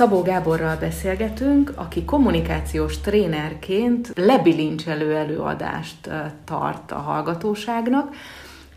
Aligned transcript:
Szabó 0.00 0.22
Gáborral 0.22 0.76
beszélgetünk, 0.76 1.72
aki 1.74 2.04
kommunikációs 2.04 3.00
trénerként 3.00 4.12
lebilincselő 4.14 5.16
előadást 5.16 6.10
tart 6.44 6.92
a 6.92 6.98
hallgatóságnak, 6.98 8.14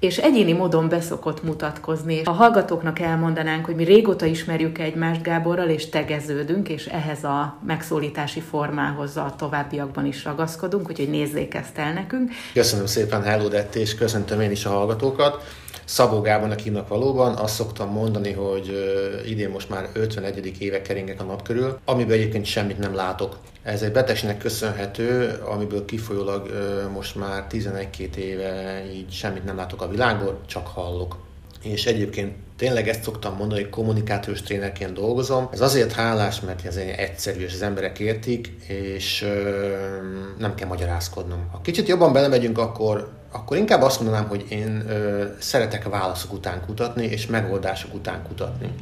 és 0.03 0.17
egyéni 0.17 0.51
módon 0.51 0.89
beszokott 0.89 1.43
mutatkozni. 1.43 2.21
A 2.23 2.31
hallgatóknak 2.31 2.99
elmondanánk, 2.99 3.65
hogy 3.65 3.75
mi 3.75 3.83
régóta 3.83 4.25
ismerjük 4.25 4.79
egymást 4.79 5.23
Gáborral, 5.23 5.69
és 5.69 5.89
tegeződünk, 5.89 6.69
és 6.69 6.85
ehhez 6.85 7.23
a 7.23 7.57
megszólítási 7.65 8.39
formához 8.39 9.17
a 9.17 9.33
továbbiakban 9.37 10.05
is 10.05 10.23
ragaszkodunk, 10.23 10.89
úgyhogy 10.89 11.09
nézzék 11.09 11.53
ezt 11.53 11.77
el 11.77 11.93
nekünk. 11.93 12.31
Köszönöm 12.53 12.85
szépen, 12.85 13.23
hello 13.23 13.47
és 13.73 13.95
köszöntöm 13.95 14.41
én 14.41 14.51
is 14.51 14.65
a 14.65 14.69
hallgatókat. 14.69 15.43
Szabó 15.85 16.21
Gábornak 16.21 16.59
hívnak 16.59 16.87
valóban, 16.87 17.35
azt 17.35 17.55
szoktam 17.55 17.89
mondani, 17.89 18.31
hogy 18.31 18.71
idén 19.25 19.49
most 19.49 19.69
már 19.69 19.89
51. 19.93 20.55
éve 20.59 20.81
keringek 20.81 21.21
a 21.21 21.23
nap 21.23 21.41
körül, 21.41 21.77
amiből 21.85 22.13
egyébként 22.13 22.45
semmit 22.45 22.77
nem 22.77 22.95
látok. 22.95 23.37
Ez 23.63 23.81
egy 23.81 23.91
betegségnek 23.91 24.37
köszönhető, 24.37 25.39
amiből 25.45 25.85
kifolyólag 25.85 26.49
most 26.93 27.15
már 27.15 27.45
11-2 27.51 28.15
éve 28.15 28.83
így 28.93 29.11
semmit 29.11 29.43
nem 29.43 29.55
látok 29.55 29.81
a 29.81 29.87
világból, 29.87 30.39
csak 30.45 30.67
hallok. 30.67 31.17
És 31.61 31.85
egyébként 31.85 32.35
tényleg 32.57 32.87
ezt 32.87 33.03
szoktam 33.03 33.35
mondani, 33.35 33.61
hogy 33.61 33.69
kommunikációs 33.69 34.41
trénerként 34.41 34.93
dolgozom. 34.93 35.49
Ez 35.51 35.61
azért 35.61 35.91
hálás, 35.91 36.41
mert 36.41 36.65
ez 36.65 36.75
egyszerű, 36.75 37.43
és 37.43 37.53
az 37.53 37.61
emberek 37.61 37.99
értik, 37.99 38.47
és 38.67 39.27
nem 40.37 40.55
kell 40.55 40.67
magyarázkodnom. 40.67 41.47
Ha 41.51 41.61
kicsit 41.61 41.87
jobban 41.87 42.13
belemegyünk, 42.13 42.57
akkor 42.57 43.11
akkor 43.35 43.57
inkább 43.57 43.81
azt 43.81 43.99
mondanám, 43.99 44.27
hogy 44.27 44.45
én 44.49 44.83
ö, 44.87 45.25
szeretek 45.39 45.89
válaszok 45.89 46.33
után 46.33 46.61
kutatni, 46.65 47.05
és 47.05 47.27
megoldások 47.27 47.93
után 47.93 48.23
kutatni. 48.27 48.73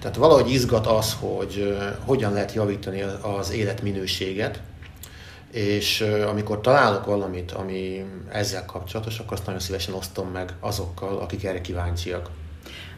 Tehát 0.00 0.16
valahogy 0.16 0.50
izgat 0.50 0.86
az, 0.86 1.16
hogy 1.20 1.78
hogyan 2.04 2.32
lehet 2.32 2.54
javítani 2.54 3.02
az 3.38 3.52
életminőséget, 3.52 4.60
és 5.52 6.00
amikor 6.28 6.60
találok 6.60 7.06
valamit, 7.06 7.52
ami 7.52 8.04
ezzel 8.32 8.64
kapcsolatos, 8.64 9.18
akkor 9.18 9.32
azt 9.32 9.46
nagyon 9.46 9.60
szívesen 9.60 9.94
osztom 9.94 10.28
meg 10.28 10.52
azokkal, 10.60 11.18
akik 11.18 11.44
erre 11.44 11.60
kíváncsiak. 11.60 12.30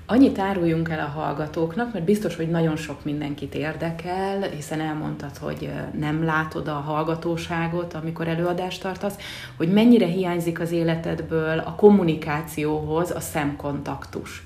Annyit 0.06 0.38
áruljunk 0.38 0.88
el 0.88 0.98
a 0.98 1.18
hallgatóknak, 1.20 1.92
mert 1.92 2.04
biztos, 2.04 2.36
hogy 2.36 2.50
nagyon 2.50 2.76
sok 2.76 3.04
mindenkit 3.04 3.54
érdekel, 3.54 4.42
hiszen 4.42 4.80
elmondtad, 4.80 5.36
hogy 5.36 5.70
nem 5.98 6.24
látod 6.24 6.68
a 6.68 6.72
hallgatóságot, 6.72 7.94
amikor 7.94 8.28
előadást 8.28 8.82
tartasz, 8.82 9.14
hogy 9.56 9.72
mennyire 9.72 10.06
hiányzik 10.06 10.60
az 10.60 10.70
életedből 10.70 11.58
a 11.58 11.74
kommunikációhoz 11.74 13.10
a 13.10 13.20
szemkontaktus. 13.20 14.44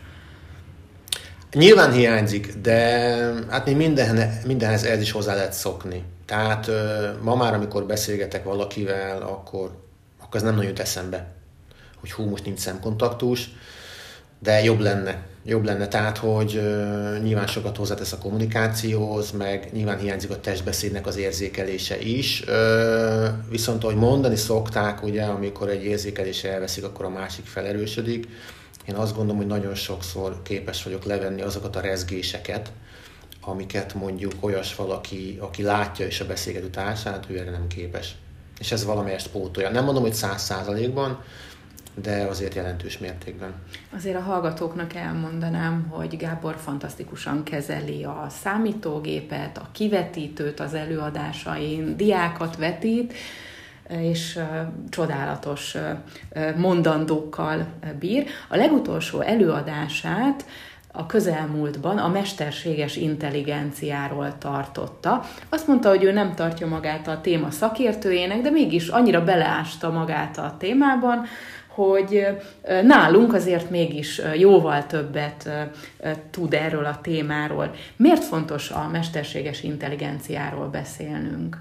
Nyilván 1.54 1.92
hiányzik, 1.92 2.54
de 2.62 2.78
hát 3.48 3.66
még 3.66 3.76
minden, 3.76 4.40
mindenhez 4.46 4.84
ez 4.84 5.00
is 5.00 5.10
hozzá 5.10 5.34
lehet 5.34 5.52
szokni. 5.52 6.02
Tehát 6.26 6.70
ma 7.22 7.34
már, 7.34 7.54
amikor 7.54 7.84
beszélgetek 7.86 8.44
valakivel, 8.44 9.22
akkor, 9.22 9.70
akkor 10.20 10.36
ez 10.36 10.42
nem 10.42 10.54
nagyon 10.54 10.70
jut 10.70 10.80
eszembe, 10.80 11.26
hogy 12.00 12.12
hú, 12.12 12.24
most 12.24 12.44
nincs 12.44 12.58
szemkontaktus, 12.58 13.50
de 14.38 14.62
jobb 14.62 14.80
lenne 14.80 15.22
jobb 15.44 15.64
lenne. 15.64 15.88
Tehát, 15.88 16.18
hogy 16.18 16.60
nyilván 17.22 17.46
sokat 17.46 17.76
hozzátesz 17.76 18.12
a 18.12 18.18
kommunikációhoz, 18.18 19.30
meg 19.30 19.68
nyilván 19.72 19.98
hiányzik 19.98 20.30
a 20.30 20.40
testbeszédnek 20.40 21.06
az 21.06 21.16
érzékelése 21.16 21.98
is. 21.98 22.44
Viszont, 23.50 23.84
ahogy 23.84 23.96
mondani 23.96 24.36
szokták, 24.36 25.02
ugye, 25.02 25.22
amikor 25.22 25.68
egy 25.68 25.84
érzékelése 25.84 26.52
elveszik, 26.52 26.84
akkor 26.84 27.04
a 27.04 27.08
másik 27.08 27.46
felerősödik. 27.46 28.28
Én 28.84 28.94
azt 28.94 29.14
gondolom, 29.14 29.36
hogy 29.36 29.46
nagyon 29.46 29.74
sokszor 29.74 30.42
képes 30.42 30.82
vagyok 30.82 31.04
levenni 31.04 31.42
azokat 31.42 31.76
a 31.76 31.80
rezgéseket, 31.80 32.72
amiket 33.40 33.94
mondjuk 33.94 34.32
olyas 34.40 34.74
valaki, 34.74 35.38
aki 35.40 35.62
látja 35.62 36.06
is 36.06 36.20
a 36.20 36.26
beszélgető 36.26 36.68
társát, 36.70 37.26
ő 37.28 37.38
erre 37.38 37.50
nem 37.50 37.66
képes. 37.66 38.14
És 38.58 38.72
ez 38.72 38.84
valamelyest 38.84 39.30
pótolja. 39.30 39.70
Nem 39.70 39.84
mondom, 39.84 40.02
hogy 40.02 40.14
száz 40.14 40.42
százalékban, 40.42 41.22
de 41.94 42.24
azért 42.24 42.54
jelentős 42.54 42.98
mértékben. 42.98 43.54
Azért 43.96 44.16
a 44.16 44.20
hallgatóknak 44.20 44.94
elmondanám, 44.94 45.86
hogy 45.88 46.16
Gábor 46.16 46.56
fantasztikusan 46.56 47.42
kezeli 47.42 48.04
a 48.04 48.26
számítógépet, 48.42 49.58
a 49.58 49.68
kivetítőt 49.72 50.60
az 50.60 50.74
előadásain, 50.74 51.96
diákat 51.96 52.56
vetít, 52.56 53.14
és 53.88 54.38
csodálatos 54.88 55.76
mondandókkal 56.56 57.66
bír. 57.98 58.26
A 58.48 58.56
legutolsó 58.56 59.20
előadását 59.20 60.44
a 60.92 61.06
közelmúltban 61.06 61.98
a 61.98 62.08
mesterséges 62.08 62.96
intelligenciáról 62.96 64.38
tartotta. 64.38 65.24
Azt 65.48 65.66
mondta, 65.66 65.88
hogy 65.88 66.04
ő 66.04 66.12
nem 66.12 66.34
tartja 66.34 66.66
magát 66.66 67.08
a 67.08 67.20
téma 67.20 67.50
szakértőjének, 67.50 68.40
de 68.40 68.50
mégis 68.50 68.88
annyira 68.88 69.24
beleásta 69.24 69.90
magát 69.90 70.38
a 70.38 70.54
témában, 70.58 71.26
hogy 71.68 72.26
nálunk 72.82 73.34
azért 73.34 73.70
mégis 73.70 74.20
jóval 74.36 74.86
többet 74.86 75.50
tud 76.30 76.54
erről 76.54 76.84
a 76.84 76.98
témáról. 77.02 77.74
Miért 77.96 78.24
fontos 78.24 78.70
a 78.70 78.88
mesterséges 78.92 79.62
intelligenciáról 79.62 80.66
beszélnünk? 80.66 81.58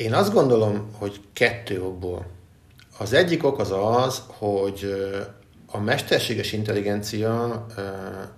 Én 0.00 0.14
azt 0.14 0.32
gondolom, 0.32 0.90
hogy 0.98 1.20
kettő 1.32 1.82
okból. 1.82 2.26
Az 2.98 3.12
egyik 3.12 3.44
ok 3.44 3.58
az 3.58 3.70
az, 3.70 4.22
hogy 4.26 4.94
a 5.66 5.78
mesterséges 5.78 6.52
intelligencia 6.52 7.42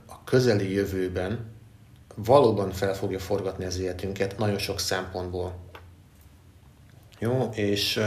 a 0.07 0.25
közeli 0.25 0.75
jövőben 0.75 1.53
valóban 2.15 2.71
fel 2.71 2.95
fogja 2.95 3.19
forgatni 3.19 3.65
az 3.65 3.79
életünket 3.79 4.39
nagyon 4.39 4.59
sok 4.59 4.79
szempontból. 4.79 5.55
Jó, 7.19 7.51
és 7.55 8.01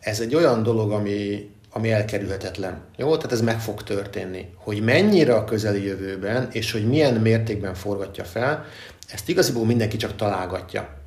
ez 0.00 0.20
egy 0.20 0.34
olyan 0.34 0.62
dolog, 0.62 0.92
ami, 0.92 1.50
ami 1.70 1.90
elkerülhetetlen. 1.90 2.80
Jó, 2.96 3.16
tehát 3.16 3.32
ez 3.32 3.40
meg 3.40 3.60
fog 3.60 3.82
történni. 3.82 4.48
Hogy 4.56 4.82
mennyire 4.82 5.34
a 5.34 5.44
közeli 5.44 5.84
jövőben, 5.84 6.48
és 6.52 6.72
hogy 6.72 6.88
milyen 6.88 7.14
mértékben 7.14 7.74
forgatja 7.74 8.24
fel, 8.24 8.64
ezt 9.12 9.28
igazából 9.28 9.64
mindenki 9.64 9.96
csak 9.96 10.16
találgatja. 10.16 10.98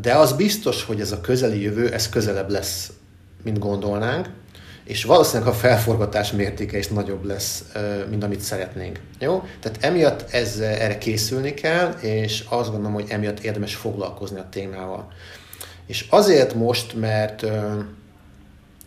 De 0.00 0.14
az 0.14 0.32
biztos, 0.32 0.84
hogy 0.84 1.00
ez 1.00 1.12
a 1.12 1.20
közeli 1.20 1.62
jövő, 1.62 1.92
ez 1.92 2.08
közelebb 2.08 2.50
lesz, 2.50 2.92
mint 3.42 3.58
gondolnánk, 3.58 4.28
és 4.84 5.04
valószínűleg 5.04 5.52
a 5.52 5.56
felforgatás 5.56 6.32
mértéke 6.32 6.78
is 6.78 6.88
nagyobb 6.88 7.24
lesz, 7.24 7.64
mint 8.08 8.24
amit 8.24 8.40
szeretnénk. 8.40 9.00
Jó? 9.18 9.44
Tehát 9.60 9.78
emiatt 9.84 10.30
ez, 10.30 10.58
erre 10.58 10.98
készülni 10.98 11.54
kell, 11.54 11.90
és 12.00 12.44
azt 12.48 12.70
gondolom, 12.70 12.92
hogy 12.92 13.06
emiatt 13.08 13.40
érdemes 13.40 13.74
foglalkozni 13.74 14.38
a 14.38 14.48
témával. 14.50 15.12
És 15.86 16.06
azért 16.08 16.54
most, 16.54 16.94
mert, 16.94 17.46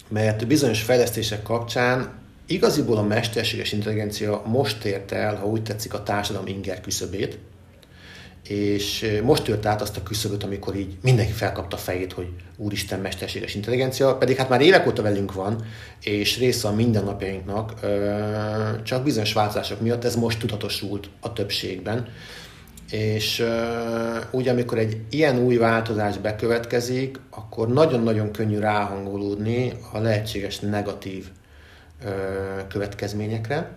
mert 0.09 0.47
bizonyos 0.47 0.81
fejlesztések 0.81 1.43
kapcsán 1.43 2.11
igaziból 2.45 2.97
a 2.97 3.03
mesterséges 3.03 3.71
intelligencia 3.71 4.41
most 4.45 4.83
ért 4.83 5.11
el, 5.11 5.35
ha 5.35 5.45
úgy 5.45 5.63
tetszik, 5.63 5.93
a 5.93 6.03
társadalom 6.03 6.47
inger 6.47 6.81
küszöbét, 6.81 7.39
és 8.47 9.19
most 9.23 9.43
tört 9.43 9.65
át 9.65 9.81
azt 9.81 9.97
a 9.97 10.03
küszöböt, 10.03 10.43
amikor 10.43 10.75
így 10.75 10.97
mindenki 11.01 11.31
felkapta 11.31 11.75
a 11.75 11.79
fejét, 11.79 12.13
hogy 12.13 12.27
úristen, 12.57 12.99
mesterséges 12.99 13.55
intelligencia, 13.55 14.15
pedig 14.15 14.37
hát 14.37 14.49
már 14.49 14.61
évek 14.61 14.87
óta 14.87 15.01
velünk 15.01 15.33
van, 15.33 15.65
és 16.03 16.37
része 16.37 16.67
a 16.67 16.73
mindennapjainknak, 16.73 17.73
csak 18.83 19.03
bizonyos 19.03 19.33
változások 19.33 19.81
miatt 19.81 20.03
ez 20.03 20.15
most 20.15 20.39
tudatosult 20.39 21.09
a 21.19 21.33
többségben. 21.33 22.07
És 22.91 23.43
úgy, 24.31 24.47
amikor 24.47 24.77
egy 24.77 24.97
ilyen 25.09 25.37
új 25.37 25.57
változás 25.57 26.17
bekövetkezik, 26.17 27.19
akkor 27.29 27.67
nagyon-nagyon 27.67 28.31
könnyű 28.31 28.59
ráhangolódni 28.59 29.73
a 29.91 29.99
lehetséges 29.99 30.59
negatív 30.59 31.25
következményekre, 32.67 33.71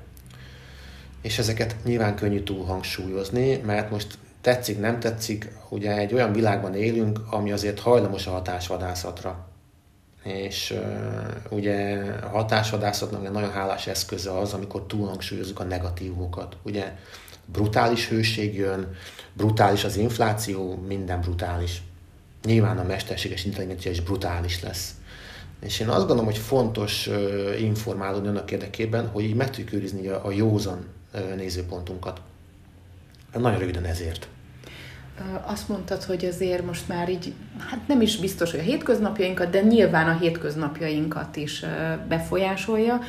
és 1.23 1.39
ezeket 1.39 1.77
nyilván 1.85 2.17
könnyű 2.17 2.43
túlhangsúlyozni, 2.43 3.57
mert 3.57 3.91
most 3.91 4.19
tetszik, 4.47 4.81
nem 4.81 5.01
tetszik, 5.01 5.51
ugye 5.69 5.97
egy 5.97 6.15
olyan 6.15 6.33
világban 6.33 6.75
élünk, 6.75 7.21
ami 7.31 7.53
azért 7.53 7.81
hajlamos 7.81 8.27
a 8.27 8.31
hatásvadászatra. 8.31 9.49
És 10.23 10.71
uh, 10.71 11.59
ugye 11.59 12.03
a 12.23 12.29
hatásvadászatnak 12.29 13.33
nagyon 13.33 13.53
hálás 13.53 13.87
eszköze 13.87 14.39
az, 14.39 14.53
amikor 14.53 14.87
túlhangsúlyozzuk 14.87 15.61
a 15.61 15.65
negatívumokat. 15.65 16.57
Ugye 16.63 16.93
brutális 17.45 18.09
hőség 18.09 18.55
jön, 18.55 18.95
brutális 19.33 19.85
az 19.85 19.97
infláció, 19.97 20.83
minden 20.87 21.21
brutális. 21.21 21.83
Nyilván 22.45 22.79
a 22.79 22.85
mesterséges 22.85 23.45
intelligencia 23.45 23.91
is 23.91 24.01
brutális 24.01 24.63
lesz. 24.63 24.95
És 25.61 25.81
én 25.81 25.89
azt 25.89 25.99
gondolom, 25.99 26.25
hogy 26.25 26.39
fontos 26.39 27.09
informálódni 27.61 28.29
annak 28.29 28.51
érdekében, 28.51 29.09
hogy 29.09 29.25
így 29.25 29.35
meg 29.35 29.51
tudjuk 29.51 29.73
őrizni 29.73 30.09
a, 30.09 30.27
a 30.27 30.31
józan 30.31 30.87
nézőpontunkat. 31.37 32.21
Nagyon 33.33 33.59
röviden 33.59 33.85
ezért. 33.85 34.29
Azt 35.47 35.69
mondtad, 35.69 36.03
hogy 36.03 36.25
azért 36.25 36.65
most 36.65 36.89
már 36.89 37.09
így, 37.09 37.33
hát 37.59 37.81
nem 37.89 38.01
is 38.01 38.17
biztos, 38.17 38.51
hogy 38.51 38.61
a 38.61 38.63
hétköznapjainkat, 38.63 39.51
de 39.51 39.61
nyilván 39.61 40.09
a 40.09 40.19
hétköznapjainkat 40.19 41.37
is 41.37 41.65
befolyásolja. 42.09 43.01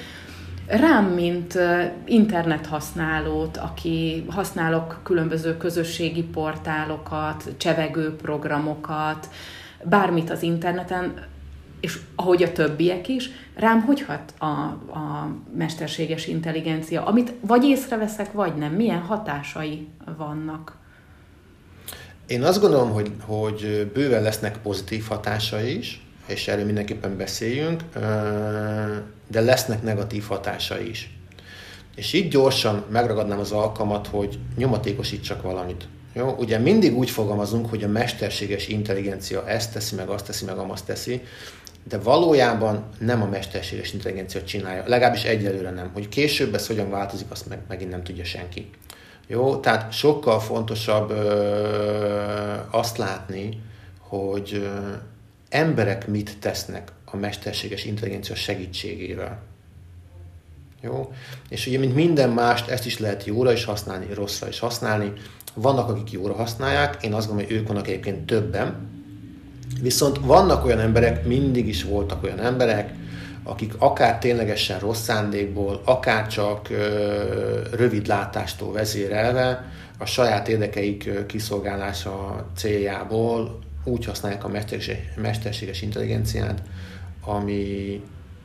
Rám, 0.68 1.06
mint 1.06 1.58
internet 2.06 2.66
használót, 2.66 3.58
aki 3.58 4.26
használok 4.30 5.00
különböző 5.04 5.58
közösségi 5.58 6.24
portálokat, 6.24 7.54
csevegő 7.58 8.16
programokat, 8.16 9.30
bármit 9.84 10.30
az 10.30 10.42
interneten, 10.42 11.26
és 11.80 12.00
ahogy 12.16 12.44
a 12.44 12.52
többiek 12.52 13.08
is, 13.08 13.30
rám 13.56 13.82
hogy 13.82 14.02
hat 14.02 14.34
a, 14.38 14.46
a 14.46 15.30
mesterséges 15.58 16.28
intelligencia, 16.28 17.06
amit 17.06 17.34
vagy 17.42 17.64
észreveszek, 17.64 18.32
vagy 18.32 18.56
nem, 18.56 18.72
milyen 18.74 19.02
hatásai 19.02 19.88
vannak? 20.18 20.76
Én 22.28 22.44
azt 22.44 22.62
gondolom, 22.62 22.92
hogy, 22.92 23.12
hogy 23.26 23.92
bőven 23.94 24.22
lesznek 24.22 24.58
pozitív 24.58 25.06
hatásai 25.08 25.78
is, 25.78 26.06
és 26.26 26.48
erről 26.48 26.66
mindenképpen 26.66 27.18
beszéljünk, 27.18 27.84
de 29.28 29.42
lesznek 29.42 29.84
negatív 29.84 30.24
hatásai 30.24 30.90
is. 30.90 31.18
És 31.96 32.14
így 32.14 32.28
gyorsan 32.28 32.86
megragadnám 32.90 33.40
az 33.40 33.52
alkalmat, 33.52 34.08
hogy 34.08 34.40
nyomatékosítsak 34.58 35.42
valamit. 35.42 35.88
Jó? 36.14 36.36
Ugye 36.40 36.58
mindig 36.58 36.98
úgy 36.98 37.10
fogalmazunk, 37.10 37.70
hogy 37.70 37.84
a 37.84 37.88
mesterséges 37.88 38.68
intelligencia 38.68 39.48
ezt 39.48 39.74
teszi, 39.74 39.96
meg 39.96 40.10
azt 40.10 40.26
teszi, 40.26 40.46
meg 40.46 40.58
azt 40.58 40.86
teszi, 40.86 41.22
de 41.84 41.98
valójában 41.98 42.90
nem 43.00 43.22
a 43.22 43.26
mesterséges 43.26 43.94
intelligencia 43.94 44.44
csinálja, 44.44 44.84
legalábbis 44.86 45.24
egyelőre 45.24 45.70
nem. 45.70 45.90
Hogy 45.94 46.10
később 46.10 46.54
ez 46.54 46.68
hogyan 46.68 46.90
változik, 46.90 47.32
azt 47.32 47.48
meg, 47.50 47.60
megint 47.68 47.92
nem 47.92 48.04
tudja 48.04 48.24
senki. 48.24 48.70
Jó, 49.28 49.56
tehát 49.56 49.92
sokkal 49.92 50.40
fontosabb 50.40 51.10
ö, 51.10 52.56
azt 52.70 52.98
látni, 52.98 53.62
hogy 54.00 54.54
ö, 54.54 54.94
emberek 55.50 56.08
mit 56.08 56.38
tesznek 56.40 56.92
a 57.06 57.16
mesterséges 57.16 57.86
intelligencia 57.86 58.36
segítségével. 58.36 59.42
Jó? 60.82 61.14
És 61.50 61.68
ugye, 61.68 61.80
mint 61.80 61.96
minden 61.96 62.30
mást, 62.30 62.70
ezt 62.70 62.86
is 62.86 63.00
lehet 63.00 63.26
jóra 63.26 63.52
is 63.52 63.64
használni, 63.64 64.14
rosszra 64.14 64.48
is 64.48 64.60
használni. 64.60 65.14
Vannak, 65.54 65.90
akik 65.90 66.12
jóra 66.12 66.34
használják, 66.34 67.04
én 67.04 67.14
azt 67.14 67.28
gondolom, 67.28 67.50
hogy 67.50 67.60
ők 67.60 67.68
vannak 67.68 67.88
egyébként 67.88 68.26
többen, 68.26 68.96
Viszont 69.82 70.20
vannak 70.22 70.66
olyan 70.66 70.80
emberek, 70.80 71.26
mindig 71.26 71.68
is 71.68 71.84
voltak 71.84 72.24
olyan 72.24 72.40
emberek, 72.40 72.94
akik 73.48 73.74
akár 73.78 74.18
ténylegesen 74.18 74.80
rossz 74.80 75.02
szándékból, 75.02 75.82
akár 75.86 76.28
csak 76.28 76.68
rövid 77.72 78.08
látástól 78.08 78.72
vezérelve 78.72 79.66
a 79.98 80.06
saját 80.06 80.48
érdekeik 80.48 81.26
kiszolgálása 81.26 82.46
céljából 82.56 83.60
úgy 83.84 84.06
használják 84.06 84.44
a 84.44 84.52
mesterséges 85.16 85.82
intelligenciát, 85.82 86.62
ami 87.26 88.02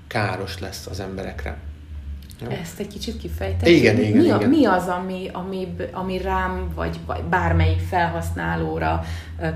káros 0.07 0.59
lesz 0.59 0.87
az 0.87 1.01
emberekre. 1.01 1.59
Jó? 2.41 2.49
Ezt 2.49 2.81
egy 2.81 2.87
kicsit 2.87 3.19
kifejteni? 3.19 3.71
Igen, 3.71 3.99
igen, 3.99 4.17
mi, 4.17 4.25
igen. 4.25 4.49
mi 4.49 4.65
az, 4.65 4.87
ami, 4.87 5.29
ami, 5.33 5.75
ami 5.93 6.19
rám, 6.19 6.73
vagy, 6.75 6.99
vagy 7.07 7.23
bármelyik 7.23 7.81
felhasználóra 7.81 9.05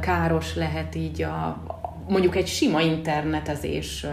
káros 0.01 0.55
lehet 0.55 0.95
így 0.95 1.23
a, 1.23 1.63
mondjuk 2.09 2.37
egy 2.37 2.47
sima 2.47 2.81
internetezés 2.81 4.07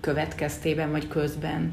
következtében, 0.00 0.90
vagy 0.90 1.08
közben? 1.08 1.72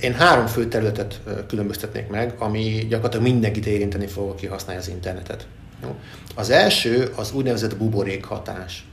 Én 0.00 0.14
három 0.14 0.46
fő 0.46 0.68
területet 0.68 1.20
különböztetnék 1.48 2.08
meg, 2.08 2.34
ami 2.38 2.86
gyakorlatilag 2.88 3.26
mindenkit 3.26 3.66
érinteni 3.66 4.06
fog, 4.06 4.30
aki 4.30 4.46
használja 4.46 4.80
az 4.80 4.88
internetet. 4.88 5.46
Az 6.34 6.50
első 6.50 7.12
az 7.16 7.32
úgynevezett 7.32 7.76
buborék 7.76 8.24
hatás. 8.24 8.86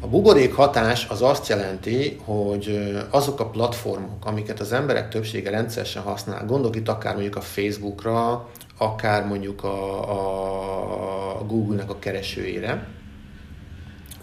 A 0.00 0.06
buborék 0.06 0.54
hatás 0.54 1.06
az 1.08 1.22
azt 1.22 1.48
jelenti, 1.48 2.20
hogy 2.24 2.94
azok 3.10 3.40
a 3.40 3.50
platformok, 3.50 4.24
amiket 4.24 4.60
az 4.60 4.72
emberek 4.72 5.08
többsége 5.08 5.50
rendszeresen 5.50 6.02
használ, 6.02 6.44
gondolok 6.44 6.76
itt 6.76 6.88
akár 6.88 7.12
mondjuk 7.12 7.36
a 7.36 7.40
Facebookra, 7.40 8.48
akár 8.78 9.26
mondjuk 9.26 9.64
a, 9.64 11.38
a 11.38 11.44
Google-nek 11.44 11.90
a 11.90 11.98
keresőjére, 11.98 12.86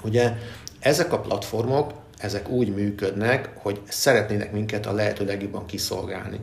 ugye 0.03 0.37
ezek 0.79 1.13
a 1.13 1.19
platformok, 1.19 1.91
ezek 2.23 2.49
úgy 2.49 2.73
működnek, 2.73 3.49
hogy 3.55 3.81
szeretnének 3.87 4.51
minket 4.51 4.85
a 4.85 4.93
lehető 4.93 5.25
legjobban 5.25 5.65
kiszolgálni. 5.65 6.39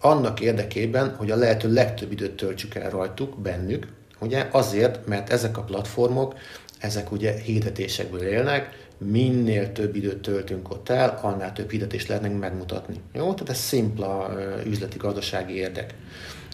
Annak 0.00 0.40
érdekében, 0.40 1.14
hogy 1.14 1.30
a 1.30 1.36
lehető 1.36 1.72
legtöbb 1.72 2.12
időt 2.12 2.36
töltsük 2.36 2.74
el 2.74 2.90
rajtuk, 2.90 3.40
bennük, 3.40 3.86
ugye 4.20 4.48
azért, 4.50 5.06
mert 5.06 5.30
ezek 5.30 5.58
a 5.58 5.62
platformok 5.62 6.34
ezek 6.78 7.12
ugye 7.12 7.32
hirdetésekből 7.32 8.22
élnek, 8.22 8.86
minél 8.98 9.72
több 9.72 9.96
időt 9.96 10.22
töltünk 10.22 10.70
ott 10.70 10.88
el, 10.88 11.18
annál 11.22 11.52
több 11.52 11.70
hirdetést 11.70 12.08
lehetnek 12.08 12.38
megmutatni. 12.38 13.00
Jó? 13.12 13.32
Tehát 13.32 13.48
ez 13.48 13.58
szimpla 13.58 14.36
üzleti 14.66 14.96
gazdasági 14.98 15.54
érdek. 15.54 15.94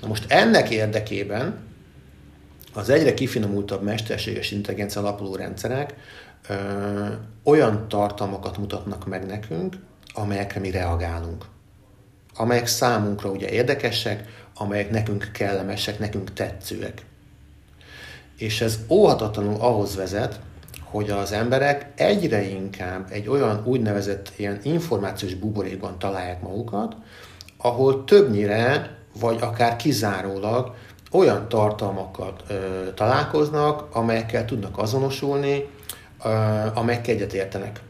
Na 0.00 0.08
most 0.08 0.24
ennek 0.28 0.70
érdekében 0.70 1.58
az 2.74 2.88
egyre 2.88 3.14
kifinomultabb 3.14 3.82
mesterséges 3.82 4.50
intelligencia 4.50 5.00
alapuló 5.00 5.34
rendszerek 5.34 5.94
ö, 6.48 6.54
olyan 7.44 7.88
tartalmakat 7.88 8.58
mutatnak 8.58 9.06
meg 9.06 9.26
nekünk, 9.26 9.76
amelyekre 10.14 10.60
mi 10.60 10.70
reagálunk. 10.70 11.44
Amelyek 12.36 12.66
számunkra 12.66 13.30
ugye 13.30 13.48
érdekesek, 13.48 14.28
amelyek 14.56 14.90
nekünk 14.90 15.30
kellemesek, 15.32 15.98
nekünk 15.98 16.32
tetszőek. 16.32 17.04
És 18.36 18.60
ez 18.60 18.78
óhatatlanul 18.88 19.60
ahhoz 19.60 19.96
vezet, 19.96 20.40
hogy 20.92 21.10
az 21.10 21.32
emberek 21.32 21.92
egyre 21.94 22.42
inkább 22.48 23.06
egy 23.10 23.28
olyan 23.28 23.62
úgynevezett 23.64 24.32
ilyen 24.36 24.60
információs 24.62 25.34
buborékban 25.34 25.98
találják 25.98 26.42
magukat, 26.42 26.96
ahol 27.56 28.04
többnyire, 28.04 28.96
vagy 29.20 29.38
akár 29.40 29.76
kizárólag 29.76 30.74
olyan 31.10 31.48
tartalmakkal 31.48 32.34
ö, 32.48 32.54
találkoznak, 32.94 33.94
amelyekkel 33.94 34.44
tudnak 34.44 34.78
azonosulni, 34.78 35.68
amelyek 36.74 37.08
egyet 37.08 37.32
értenek. 37.32 37.80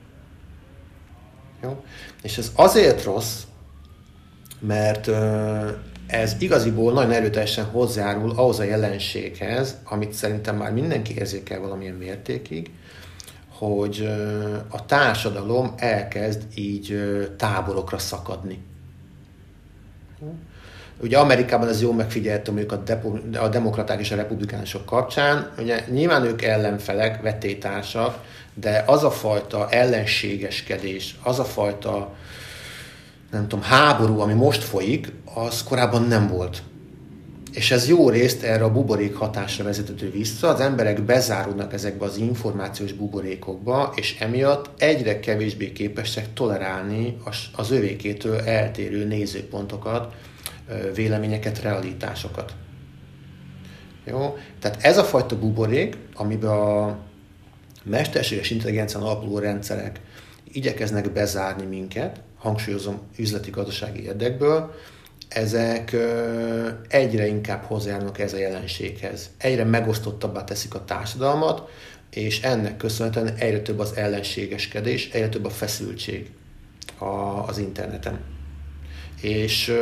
Jó? 1.63 1.85
És 2.23 2.39
ez 2.39 2.51
azért 2.55 3.05
rossz, 3.05 3.43
mert 4.59 5.11
ez 6.07 6.37
igaziból 6.39 6.93
nagyon 6.93 7.11
erőteljesen 7.11 7.65
hozzájárul 7.65 8.31
ahhoz 8.31 8.59
a 8.59 8.63
jelenséghez, 8.63 9.77
amit 9.85 10.13
szerintem 10.13 10.57
már 10.57 10.73
mindenki 10.73 11.17
érzékel 11.17 11.61
valamilyen 11.61 11.95
mértékig, 11.95 12.71
hogy 13.49 14.09
a 14.69 14.87
társadalom 14.87 15.75
elkezd 15.77 16.43
így 16.55 17.01
táborokra 17.37 17.99
szakadni. 17.99 18.63
Ugye 21.01 21.19
Amerikában 21.19 21.69
ez 21.69 21.83
jól 21.83 21.95
megfigyelhető 21.95 22.51
mondjuk 22.51 22.73
a, 22.73 22.77
depo- 22.77 23.37
a 23.37 23.49
demokraták 23.49 24.01
és 24.01 24.11
a 24.11 24.17
republikánusok 24.17 24.87
kapcsán, 24.87 25.53
ugye 25.59 25.85
nyilván 25.91 26.25
ők 26.25 26.43
ellenfelek, 26.43 27.23
vetétársak, 27.23 28.19
de 28.55 28.85
az 28.87 29.05
a 29.05 29.11
fajta 29.11 29.69
ellenségeskedés, 29.71 31.17
az 31.23 31.39
a 31.39 31.45
fajta 31.45 32.15
nem 33.31 33.49
tudom, 33.49 33.65
háború, 33.65 34.21
ami 34.21 34.33
most 34.33 34.63
folyik, 34.63 35.13
az 35.35 35.63
korábban 35.63 36.03
nem 36.03 36.29
volt. 36.29 36.63
És 37.53 37.71
ez 37.71 37.89
jó 37.89 38.09
részt 38.11 38.43
erre 38.43 38.65
a 38.65 38.73
buborék 38.73 39.15
hatásra 39.15 39.65
vezethető 39.65 40.11
vissza. 40.11 40.49
Az 40.49 40.61
emberek 40.61 41.03
bezáródnak 41.03 41.73
ezekbe 41.73 42.05
az 42.05 42.17
információs 42.17 42.93
buborékokba, 42.93 43.93
és 43.97 44.17
emiatt 44.21 44.71
egyre 44.79 45.21
kevésbé 45.21 45.73
képesek 45.73 46.33
tolerálni 46.35 47.17
az 47.57 47.71
övékétől 47.71 48.41
eltérő 48.41 49.05
nézőpontokat, 49.05 50.15
véleményeket, 50.95 51.63
realitásokat. 51.63 52.55
Jó? 54.05 54.37
Tehát 54.61 54.83
ez 54.83 54.99
a 54.99 55.05
fajta 55.05 55.39
buborék, 55.39 55.97
amiben 56.15 56.51
a 56.51 56.99
mesterséges 57.83 58.51
intelligencián 58.51 59.03
alapuló 59.03 59.39
rendszerek 59.39 60.01
igyekeznek 60.53 61.13
bezárni 61.13 61.65
minket, 61.65 62.21
hangsúlyozom 62.39 63.01
üzleti 63.17 63.51
gazdasági 63.51 64.03
érdekből, 64.03 64.75
ezek 65.29 65.97
egyre 66.89 67.27
inkább 67.27 67.63
hozzájárulnak 67.63 68.19
ez 68.19 68.33
a 68.33 68.39
jelenséghez. 68.39 69.31
Egyre 69.39 69.65
megosztottabbá 69.65 70.45
teszik 70.45 70.75
a 70.75 70.85
társadalmat, 70.85 71.71
és 72.11 72.43
ennek 72.43 72.77
köszönhetően 72.77 73.35
egyre 73.35 73.61
több 73.61 73.79
az 73.79 73.97
ellenségeskedés, 73.97 75.11
egyre 75.11 75.29
több 75.29 75.45
a 75.45 75.51
feszültség 75.51 76.31
az 77.47 77.59
interneten. 77.59 78.32
És 79.23 79.73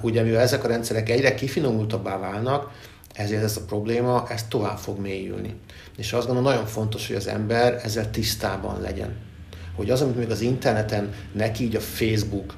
ugye 0.00 0.22
mivel 0.22 0.40
ezek 0.40 0.64
a 0.64 0.68
rendszerek 0.68 1.08
egyre 1.08 1.34
kifinomultabbá 1.34 2.18
válnak, 2.18 2.70
ezért 3.14 3.42
ez 3.42 3.56
a 3.56 3.64
probléma, 3.64 4.26
ez 4.28 4.44
tovább 4.48 4.78
fog 4.78 4.98
mélyülni. 4.98 5.54
És 5.96 6.12
azt 6.12 6.26
gondolom 6.26 6.50
nagyon 6.50 6.66
fontos, 6.66 7.06
hogy 7.06 7.16
az 7.16 7.26
ember 7.26 7.80
ezzel 7.84 8.10
tisztában 8.10 8.80
legyen. 8.80 9.16
Hogy 9.76 9.90
az, 9.90 10.00
amit 10.00 10.16
még 10.16 10.30
az 10.30 10.40
interneten 10.40 11.12
neki 11.32 11.64
így 11.64 11.76
a 11.76 11.80
Facebook, 11.80 12.54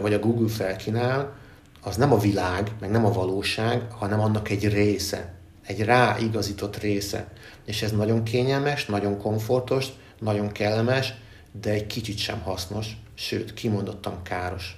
vagy 0.00 0.14
a 0.14 0.18
Google 0.18 0.48
felkínál, 0.48 1.36
az 1.82 1.96
nem 1.96 2.12
a 2.12 2.18
világ, 2.18 2.70
meg 2.80 2.90
nem 2.90 3.04
a 3.04 3.12
valóság, 3.12 3.82
hanem 3.90 4.20
annak 4.20 4.50
egy 4.50 4.68
része, 4.68 5.34
egy 5.66 5.84
ráigazított 5.84 6.76
része. 6.76 7.26
És 7.64 7.82
ez 7.82 7.92
nagyon 7.92 8.22
kényelmes, 8.22 8.86
nagyon 8.86 9.18
komfortos, 9.18 9.86
nagyon 10.20 10.52
kellemes, 10.52 11.14
de 11.60 11.70
egy 11.70 11.86
kicsit 11.86 12.18
sem 12.18 12.40
hasznos, 12.40 12.86
sőt, 13.14 13.54
kimondottan 13.54 14.22
káros. 14.22 14.77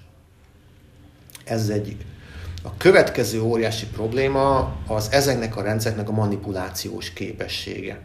Ez 1.50 1.68
egyik. 1.68 2.04
A 2.62 2.76
következő 2.76 3.40
óriási 3.40 3.86
probléma 3.86 4.76
az 4.86 5.08
ezeknek 5.10 5.56
a 5.56 5.62
rendszereknek 5.62 6.08
a 6.08 6.12
manipulációs 6.12 7.12
képessége. 7.12 8.00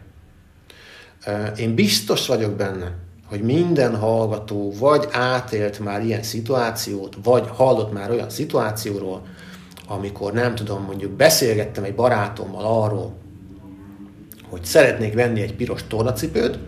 Én 1.56 1.74
biztos 1.74 2.26
vagyok 2.26 2.52
benne, 2.52 2.94
hogy 3.28 3.42
minden 3.42 3.96
hallgató 3.96 4.72
vagy 4.78 5.08
átélt 5.10 5.78
már 5.78 6.04
ilyen 6.04 6.22
szituációt, 6.22 7.16
vagy 7.22 7.48
hallott 7.48 7.92
már 7.92 8.10
olyan 8.10 8.30
szituációról, 8.30 9.22
amikor 9.88 10.32
nem 10.32 10.54
tudom, 10.54 10.82
mondjuk 10.82 11.12
beszélgettem 11.12 11.84
egy 11.84 11.94
barátommal 11.94 12.64
arról, 12.64 13.14
hogy 14.48 14.64
szeretnék 14.64 15.14
venni 15.14 15.40
egy 15.40 15.54
piros 15.54 15.86
tornacipőt, 15.86 16.58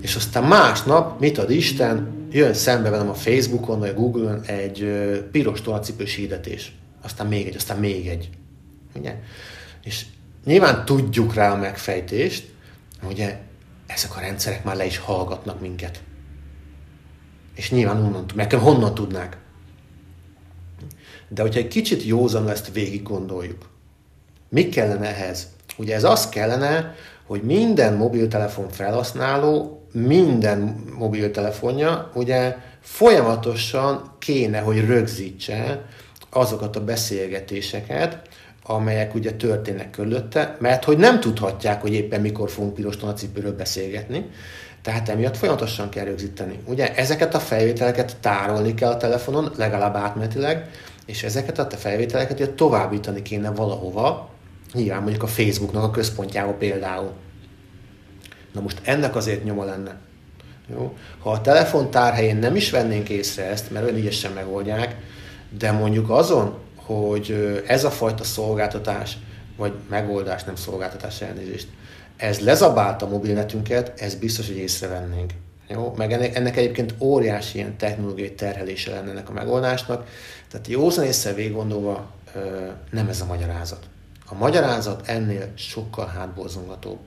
és 0.00 0.16
aztán 0.16 0.44
másnap, 0.44 1.20
mit 1.20 1.38
ad 1.38 1.50
Isten, 1.50 2.15
jön 2.36 2.54
szembe 2.54 2.90
velem 2.90 3.08
a 3.08 3.14
Facebookon 3.14 3.78
vagy 3.78 3.88
a 3.88 3.94
Google-on 3.94 4.42
egy 4.42 4.80
piros 5.30 5.60
tornacipős 5.60 6.14
hirdetés. 6.14 6.72
Aztán 7.02 7.26
még 7.26 7.46
egy, 7.46 7.56
aztán 7.56 7.78
még 7.78 8.08
egy. 8.08 8.30
Ugye? 8.94 9.16
És 9.84 10.06
nyilván 10.44 10.84
tudjuk 10.84 11.34
rá 11.34 11.52
a 11.52 11.56
megfejtést, 11.56 12.48
ugye 13.08 13.38
ezek 13.86 14.16
a 14.16 14.20
rendszerek 14.20 14.64
már 14.64 14.76
le 14.76 14.84
is 14.84 14.98
hallgatnak 14.98 15.60
minket. 15.60 16.02
És 17.54 17.70
nyilván 17.70 18.04
onnan, 18.04 18.24
meg 18.34 18.52
honnan 18.52 18.94
tudnák. 18.94 19.36
De 21.28 21.42
hogyha 21.42 21.60
egy 21.60 21.68
kicsit 21.68 22.04
józanul 22.04 22.50
ezt 22.50 22.72
végig 22.72 23.02
gondoljuk, 23.02 23.70
mi 24.48 24.68
kellene 24.68 25.06
ehhez? 25.06 25.48
Ugye 25.76 25.94
ez 25.94 26.04
az 26.04 26.28
kellene, 26.28 26.94
hogy 27.26 27.42
minden 27.42 27.94
mobiltelefon 27.94 28.68
felhasználó, 28.68 29.80
minden 29.92 30.84
mobiltelefonja 30.98 32.10
ugye 32.14 32.56
folyamatosan 32.80 34.14
kéne, 34.18 34.58
hogy 34.58 34.86
rögzítse 34.86 35.84
azokat 36.30 36.76
a 36.76 36.84
beszélgetéseket, 36.84 38.18
amelyek 38.62 39.14
ugye 39.14 39.32
történnek 39.32 39.90
körülötte, 39.90 40.56
mert 40.60 40.84
hogy 40.84 40.98
nem 40.98 41.20
tudhatják, 41.20 41.80
hogy 41.80 41.92
éppen 41.92 42.20
mikor 42.20 42.50
fogunk 42.50 42.74
piros 42.74 42.96
tonacipőről 42.96 43.56
beszélgetni, 43.56 44.30
tehát 44.82 45.08
emiatt 45.08 45.36
folyamatosan 45.36 45.88
kell 45.88 46.04
rögzíteni. 46.04 46.58
Ugye 46.66 46.94
ezeket 46.94 47.34
a 47.34 47.38
felvételeket 47.38 48.16
tárolni 48.20 48.74
kell 48.74 48.90
a 48.90 48.96
telefonon, 48.96 49.52
legalább 49.56 49.94
átmetileg, 49.94 50.70
és 51.06 51.22
ezeket 51.22 51.58
a 51.58 51.66
felvételeket 51.70 52.40
ugye 52.40 52.54
továbbítani 52.54 53.22
kéne 53.22 53.50
valahova, 53.50 54.28
nyilván 54.72 55.02
mondjuk 55.02 55.22
a 55.22 55.26
Facebooknak 55.26 55.82
a 55.82 55.90
központjába 55.90 56.52
például. 56.52 57.12
Na 58.52 58.60
most 58.60 58.80
ennek 58.84 59.16
azért 59.16 59.44
nyoma 59.44 59.64
lenne. 59.64 59.96
Jó? 60.70 60.96
Ha 61.18 61.30
a 61.30 61.40
telefon 61.40 61.90
tárhelyén 61.90 62.36
nem 62.36 62.56
is 62.56 62.70
vennénk 62.70 63.08
észre 63.08 63.44
ezt, 63.44 63.70
mert 63.70 63.84
olyan 63.84 63.98
ügyesen 63.98 64.32
megoldják, 64.32 64.96
de 65.58 65.72
mondjuk 65.72 66.10
azon, 66.10 66.58
hogy 66.74 67.62
ez 67.66 67.84
a 67.84 67.90
fajta 67.90 68.24
szolgáltatás, 68.24 69.18
vagy 69.56 69.72
megoldás, 69.88 70.44
nem 70.44 70.56
szolgáltatás 70.56 71.20
elnézést, 71.20 71.68
ez 72.16 72.40
lezabálta 72.40 73.06
a 73.06 73.08
mobilnetünket, 73.08 74.00
ez 74.00 74.14
biztos, 74.14 74.46
hogy 74.46 74.56
észrevennénk. 74.56 75.32
Jó? 75.68 75.94
Meg 75.96 76.12
ennek, 76.12 76.36
ennek 76.36 76.56
egyébként 76.56 76.94
óriási 76.98 77.58
ilyen 77.58 77.76
technológiai 77.76 78.34
terhelése 78.34 78.90
lenne 78.90 79.10
ennek 79.10 79.28
a 79.28 79.32
megoldásnak. 79.32 80.08
Tehát 80.50 80.66
józan 80.66 81.04
észre 81.04 81.32
végig 81.32 81.52
gondolva 81.52 82.10
nem 82.90 83.08
ez 83.08 83.20
a 83.20 83.24
magyarázat. 83.24 83.86
A 84.28 84.34
magyarázat 84.34 85.08
ennél 85.08 85.52
sokkal 85.54 86.06
hátborzongatóbb. 86.06 86.98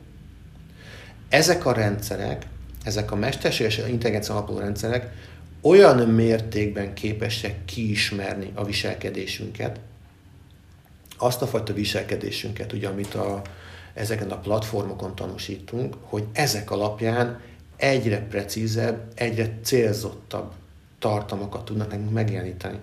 Ezek 1.30 1.66
a 1.66 1.74
rendszerek, 1.74 2.46
ezek 2.84 3.12
a 3.12 3.16
mesterséges 3.16 3.78
intelligencia 3.78 4.34
alapú 4.34 4.58
rendszerek 4.58 5.14
olyan 5.62 5.98
mértékben 5.98 6.94
képesek 6.94 7.66
kiismerni 7.66 8.52
a 8.56 8.64
viselkedésünket, 8.64 9.80
azt 11.18 11.42
a 11.42 11.48
fajta 11.48 11.74
viselkedésünket, 11.74 12.74
ugye, 12.74 12.88
amit 12.88 13.16
a, 13.16 13.42
ezeken 13.94 14.32
a 14.32 14.38
platformokon 14.38 15.16
tanúsítunk, 15.16 15.96
hogy 16.02 16.24
ezek 16.34 16.72
alapján 16.72 17.40
egyre 17.76 18.20
precízebb, 18.20 19.12
egyre 19.16 19.60
célzottabb 19.64 20.52
tartalmakat 21.00 21.66
tudnak 21.66 21.90
nekünk 21.90 22.12
megjeleníteni. 22.12 22.80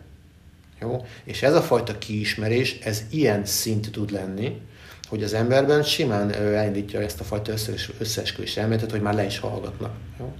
Jó? 0.80 1.04
És 1.24 1.42
ez 1.42 1.54
a 1.54 1.62
fajta 1.62 1.98
kiismerés, 1.98 2.78
ez 2.78 3.04
ilyen 3.10 3.44
szint 3.44 3.90
tud 3.90 4.10
lenni, 4.10 4.60
hogy 5.08 5.22
az 5.22 5.34
emberben 5.34 5.82
simán 5.82 6.32
elindítja 6.32 7.00
ezt 7.00 7.20
a 7.20 7.24
fajta 7.24 7.52
összeesküvés 7.98 8.56
elméletet, 8.56 8.90
hogy 8.90 9.00
már 9.00 9.14
le 9.14 9.24
is 9.24 9.38
hallgatnak. 9.38 9.94
Jó? 10.18 10.34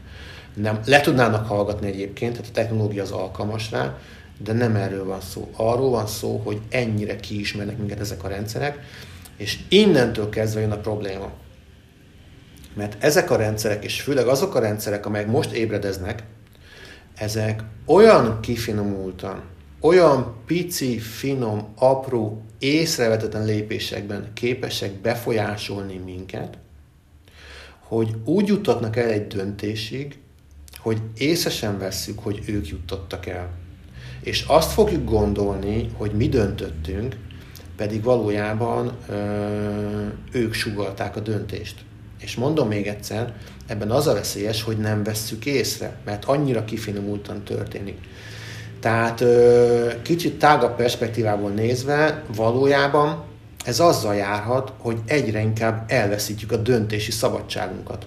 Nem, 0.55 0.81
le 0.85 1.00
tudnának 1.00 1.47
hallgatni 1.47 1.87
egyébként, 1.87 2.33
tehát 2.33 2.49
a 2.49 2.52
technológia 2.52 3.02
az 3.02 3.11
alkalmas 3.11 3.71
rá, 3.71 3.99
de 4.38 4.52
nem 4.52 4.76
erről 4.76 5.05
van 5.05 5.21
szó. 5.21 5.50
Arról 5.57 5.90
van 5.90 6.07
szó, 6.07 6.40
hogy 6.45 6.61
ennyire 6.71 7.16
kiismernek 7.16 7.78
minket 7.78 8.00
ezek 8.00 8.25
a 8.25 8.28
rendszerek, 8.28 8.78
és 9.37 9.59
innentől 9.69 10.28
kezdve 10.28 10.61
jön 10.61 10.71
a 10.71 10.78
probléma. 10.78 11.31
Mert 12.75 13.05
ezek 13.05 13.31
a 13.31 13.37
rendszerek, 13.37 13.85
és 13.85 14.00
főleg 14.00 14.26
azok 14.26 14.55
a 14.55 14.61
rendszerek, 14.61 15.07
amelyek 15.07 15.26
most 15.28 15.50
ébredeznek, 15.50 16.23
ezek 17.14 17.62
olyan 17.87 18.40
kifinomultan, 18.40 19.43
olyan 19.80 20.35
pici, 20.47 20.99
finom, 20.99 21.66
apró, 21.75 22.42
észrevetetlen 22.59 23.45
lépésekben 23.45 24.30
képesek 24.35 24.92
befolyásolni 24.92 25.97
minket, 26.04 26.59
hogy 27.78 28.14
úgy 28.25 28.47
juttatnak 28.47 28.97
el 28.97 29.09
egy 29.09 29.26
döntésig, 29.26 30.18
hogy 30.78 31.00
észre 31.16 31.50
sem 31.50 31.78
vesszük, 31.78 32.18
hogy 32.18 32.42
ők 32.47 32.68
juttattak 32.68 33.26
el. 33.26 33.50
És 34.21 34.45
azt 34.47 34.73
fogjuk 34.73 35.04
gondolni, 35.04 35.90
hogy 35.97 36.12
mi 36.12 36.28
döntöttünk, 36.28 37.16
pedig 37.76 38.02
valójában 38.02 38.92
ö, 39.09 39.14
ők 40.33 40.52
sugalták 40.52 41.16
a 41.16 41.21
döntést. 41.21 41.85
És 42.21 42.35
mondom 42.35 42.68
még 42.68 42.87
egyszer, 42.87 43.35
ebben 43.66 43.90
az 43.90 44.06
a 44.06 44.12
veszélyes, 44.12 44.62
hogy 44.62 44.78
nem 44.78 45.02
vesszük 45.02 45.47
észre, 45.47 45.99
mert 46.04 46.25
annyira 46.25 46.64
kifinomultan 46.64 47.42
történik. 47.42 47.99
Tehát 48.80 49.25
kicsit 50.02 50.38
tágabb 50.38 50.76
perspektívából 50.76 51.50
nézve, 51.50 52.23
valójában 52.37 53.25
ez 53.64 53.80
azzal 53.80 54.14
járhat, 54.14 54.73
hogy 54.78 54.99
egyre 55.06 55.40
inkább 55.40 55.85
elveszítjük 55.90 56.52
a 56.52 56.56
döntési 56.56 57.11
szabadságunkat. 57.11 58.06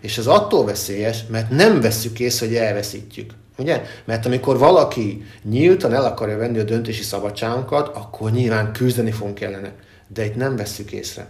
És 0.00 0.18
ez 0.18 0.26
attól 0.26 0.64
veszélyes, 0.64 1.24
mert 1.26 1.50
nem 1.50 1.80
vesszük 1.80 2.20
észre, 2.20 2.46
hogy 2.46 2.56
elveszítjük. 2.56 3.32
Ugye? 3.58 3.82
Mert 4.04 4.26
amikor 4.26 4.58
valaki 4.58 5.24
nyíltan 5.42 5.94
el 5.94 6.04
akarja 6.04 6.36
venni 6.36 6.58
a 6.58 6.64
döntési 6.64 7.02
szabadságunkat, 7.02 7.96
akkor 7.96 8.30
nyilván 8.30 8.72
küzdeni 8.72 9.10
fogunk 9.10 9.40
ellene. 9.40 9.72
De 10.08 10.24
itt 10.24 10.36
nem 10.36 10.56
vesszük 10.56 10.92
észre. 10.92 11.26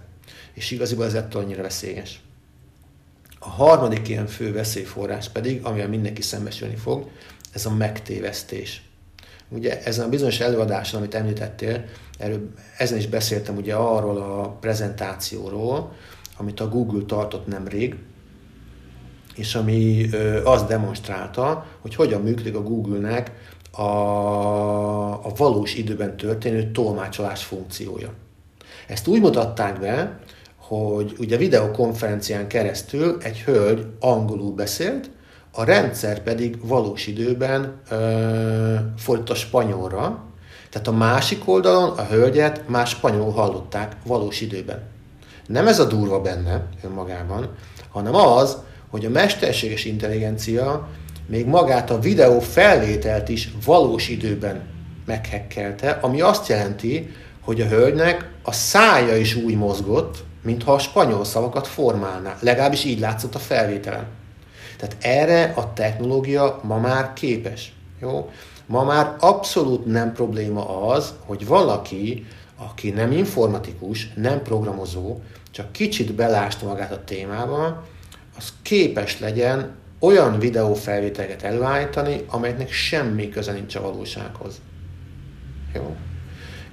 És 0.52 0.70
igaziból 0.70 1.04
ez 1.04 1.14
ettől 1.14 1.42
annyira 1.42 1.62
veszélyes. 1.62 2.20
A 3.38 3.48
harmadik 3.48 4.08
ilyen 4.08 4.26
fő 4.26 4.52
veszélyforrás 4.52 5.28
pedig, 5.28 5.64
amivel 5.64 5.88
mindenki 5.88 6.22
szembesülni 6.22 6.76
fog, 6.76 7.08
ez 7.54 7.66
a 7.66 7.74
megtévesztés. 7.74 8.82
Ugye 9.48 9.82
ezen 9.82 10.06
a 10.06 10.08
bizonyos 10.08 10.40
előadáson, 10.40 11.00
amit 11.00 11.14
említettél, 11.14 11.84
erről, 12.18 12.50
ezen 12.78 12.98
is 12.98 13.06
beszéltem 13.06 13.56
ugye 13.56 13.74
arról 13.74 14.16
a 14.16 14.48
prezentációról, 14.60 15.92
amit 16.36 16.60
a 16.60 16.68
Google 16.68 17.04
tartott 17.06 17.46
nemrég, 17.46 17.96
és 19.34 19.54
ami 19.54 20.08
azt 20.44 20.66
demonstrálta, 20.66 21.66
hogy 21.80 21.94
hogyan 21.94 22.22
működik 22.22 22.56
a 22.56 22.62
Google-nek 22.62 23.32
a, 23.70 23.82
a 25.26 25.32
valós 25.36 25.74
időben 25.74 26.16
történő 26.16 26.70
tolmácsolás 26.70 27.44
funkciója. 27.44 28.12
Ezt 28.86 29.06
úgy 29.06 29.20
mutatták 29.20 29.80
be, 29.80 30.18
hogy 30.56 31.14
ugye 31.18 31.36
videokonferencián 31.36 32.48
keresztül 32.48 33.18
egy 33.22 33.40
hölgy 33.40 33.86
angolul 34.00 34.52
beszélt, 34.52 35.10
a 35.54 35.64
rendszer 35.64 36.22
pedig 36.22 36.66
valós 36.66 37.06
időben 37.06 37.80
ö, 37.90 38.74
a 39.26 39.34
spanyolra, 39.34 40.22
tehát 40.70 40.88
a 40.88 40.92
másik 40.92 41.48
oldalon 41.48 41.98
a 41.98 42.04
hölgyet 42.04 42.68
már 42.68 42.86
spanyolul 42.86 43.32
hallották 43.32 43.96
valós 44.04 44.40
időben. 44.40 44.82
Nem 45.46 45.66
ez 45.66 45.78
a 45.78 45.84
durva 45.84 46.20
benne 46.20 46.66
önmagában, 46.84 47.48
hanem 47.90 48.14
az, 48.14 48.56
hogy 48.90 49.04
a 49.04 49.10
mesterséges 49.10 49.84
intelligencia 49.84 50.88
még 51.26 51.46
magát 51.46 51.90
a 51.90 51.98
videó 51.98 52.40
felvételt 52.40 53.28
is 53.28 53.52
valós 53.64 54.08
időben 54.08 54.62
meghekkelte, 55.06 55.90
ami 55.90 56.20
azt 56.20 56.48
jelenti, 56.48 57.10
hogy 57.40 57.60
a 57.60 57.66
hölgynek 57.66 58.30
a 58.42 58.52
szája 58.52 59.16
is 59.16 59.34
úgy 59.34 59.56
mozgott, 59.56 60.24
mintha 60.42 60.72
a 60.72 60.78
spanyol 60.78 61.24
szavakat 61.24 61.66
formálná. 61.66 62.36
Legalábbis 62.40 62.84
így 62.84 62.98
látszott 62.98 63.34
a 63.34 63.38
felvételen. 63.38 64.06
Tehát 64.84 65.04
erre 65.04 65.52
a 65.56 65.72
technológia 65.72 66.60
ma 66.62 66.78
már 66.78 67.12
képes. 67.12 67.72
Jó? 68.00 68.30
Ma 68.66 68.84
már 68.84 69.16
abszolút 69.20 69.86
nem 69.86 70.12
probléma 70.12 70.86
az, 70.88 71.14
hogy 71.26 71.46
valaki, 71.46 72.26
aki 72.56 72.90
nem 72.90 73.12
informatikus, 73.12 74.12
nem 74.14 74.42
programozó, 74.42 75.20
csak 75.50 75.72
kicsit 75.72 76.14
belásta 76.14 76.66
magát 76.66 76.92
a 76.92 77.04
témába, 77.04 77.84
az 78.38 78.52
képes 78.62 79.20
legyen 79.20 79.74
olyan 79.98 80.38
videófelvételeket 80.38 81.42
előállítani, 81.42 82.24
amelyeknek 82.26 82.72
semmi 82.72 83.28
köze 83.28 83.52
nincs 83.52 83.74
a 83.74 83.80
valósághoz. 83.80 84.60
Jó? 85.74 85.96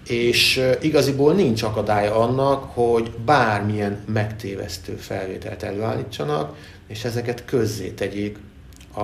És 0.08 0.62
igaziból 0.82 1.34
nincs 1.34 1.64
akadálya 1.64 2.16
annak, 2.16 2.64
hogy 2.74 3.12
bármilyen 3.26 4.04
megtévesztő 4.06 4.94
felvételt 4.96 5.64
előállítsanak, 5.64 6.56
és 6.92 7.04
ezeket 7.04 7.46
közzé 7.46 7.90
tegyék 7.90 8.38
a, 8.94 9.02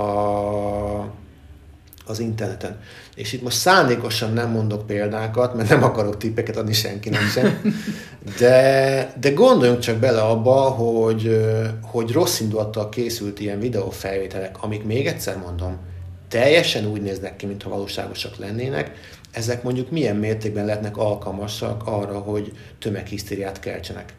az 2.05 2.19
interneten. 2.19 2.79
És 3.15 3.33
itt 3.33 3.41
most 3.41 3.57
szándékosan 3.57 4.33
nem 4.33 4.51
mondok 4.51 4.87
példákat, 4.87 5.55
mert 5.55 5.69
nem 5.69 5.83
akarok 5.83 6.17
tippeket 6.17 6.57
adni 6.57 6.73
senkinek 6.73 7.21
sem, 7.21 7.61
de, 8.39 9.13
de 9.19 9.29
gondoljunk 9.31 9.79
csak 9.79 9.97
bele 9.97 10.21
abba, 10.21 10.53
hogy, 10.53 11.45
hogy 11.81 12.11
rossz 12.11 12.39
indulattal 12.39 12.89
készült 12.89 13.39
ilyen 13.39 13.59
videófelvételek, 13.59 14.63
amik 14.63 14.83
még 14.83 15.07
egyszer 15.07 15.37
mondom, 15.37 15.77
teljesen 16.27 16.85
úgy 16.85 17.01
néznek 17.01 17.35
ki, 17.35 17.45
mintha 17.45 17.69
valóságosak 17.69 18.37
lennének, 18.37 18.91
ezek 19.31 19.63
mondjuk 19.63 19.91
milyen 19.91 20.15
mértékben 20.15 20.65
lehetnek 20.65 20.97
alkalmasak 20.97 21.81
arra, 21.85 22.19
hogy 22.19 22.51
tömeghisztériát 22.79 23.59
keltsenek. 23.59 24.13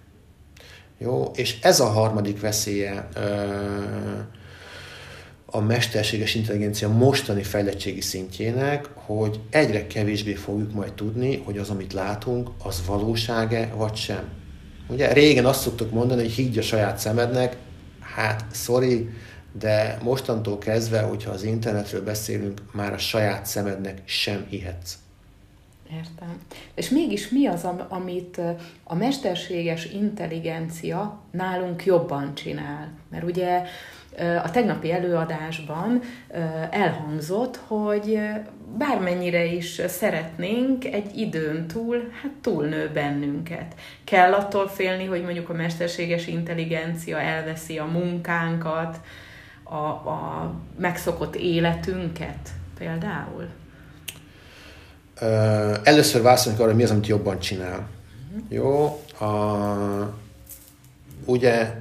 Jó, 0.99 1.31
és 1.35 1.59
ez 1.63 1.81
a 1.81 1.87
harmadik 1.87 2.41
veszélye 2.41 3.09
a 5.47 5.61
mesterséges 5.61 6.35
intelligencia 6.35 6.89
mostani 6.89 7.43
fejlettségi 7.43 8.01
szintjének, 8.01 8.89
hogy 8.95 9.41
egyre 9.51 9.87
kevésbé 9.87 10.35
fogjuk 10.35 10.73
majd 10.73 10.93
tudni, 10.93 11.43
hogy 11.45 11.59
az, 11.59 11.71
amit 11.71 11.93
látunk, 11.93 12.51
az 12.63 12.83
valósága 12.87 13.77
vagy 13.77 13.95
sem. 13.95 14.29
Ugye 14.89 15.13
régen 15.13 15.45
azt 15.45 15.61
szoktuk 15.61 15.91
mondani, 15.93 16.23
hogy 16.23 16.31
higgy 16.31 16.59
a 16.59 16.63
saját 16.63 16.99
szemednek, 16.99 17.57
hát 18.01 18.45
sorry, 18.53 19.09
de 19.59 19.99
mostantól 20.03 20.59
kezdve, 20.59 21.01
hogyha 21.01 21.31
az 21.31 21.43
internetről 21.43 22.03
beszélünk, 22.03 22.63
már 22.73 22.93
a 22.93 22.99
saját 22.99 23.47
szemednek 23.47 24.03
sem 24.05 24.47
hihetsz. 24.49 24.99
Értem. 25.93 26.41
És 26.75 26.89
mégis 26.89 27.29
mi 27.29 27.47
az, 27.47 27.69
amit 27.89 28.41
a 28.85 28.95
mesterséges 28.95 29.85
intelligencia 29.85 31.21
nálunk 31.31 31.85
jobban 31.85 32.35
csinál? 32.35 32.89
Mert 33.11 33.25
ugye 33.25 33.63
a 34.43 34.51
tegnapi 34.51 34.93
előadásban 34.93 36.01
elhangzott, 36.71 37.57
hogy 37.57 38.21
bármennyire 38.79 39.45
is 39.45 39.83
szeretnénk, 39.87 40.85
egy 40.85 41.19
időn 41.19 41.67
túl, 41.67 42.11
hát 42.23 42.33
túlnő 42.41 42.91
bennünket. 42.93 43.75
Kell 44.05 44.33
attól 44.33 44.69
félni, 44.69 45.05
hogy 45.05 45.23
mondjuk 45.23 45.49
a 45.49 45.53
mesterséges 45.53 46.27
intelligencia 46.27 47.21
elveszi 47.21 47.79
a 47.79 47.85
munkánkat, 47.85 49.01
a, 49.63 49.75
a 49.85 50.55
megszokott 50.79 51.37
életünket 51.37 52.49
például? 52.79 53.49
Először 55.83 56.23
válaszoljunk 56.23 56.65
arra, 56.65 56.75
mi 56.75 56.83
az, 56.83 56.91
amit 56.91 57.07
jobban 57.07 57.39
csinál. 57.39 57.89
Jó, 58.49 59.01
a, 59.21 59.27
ugye, 61.25 61.75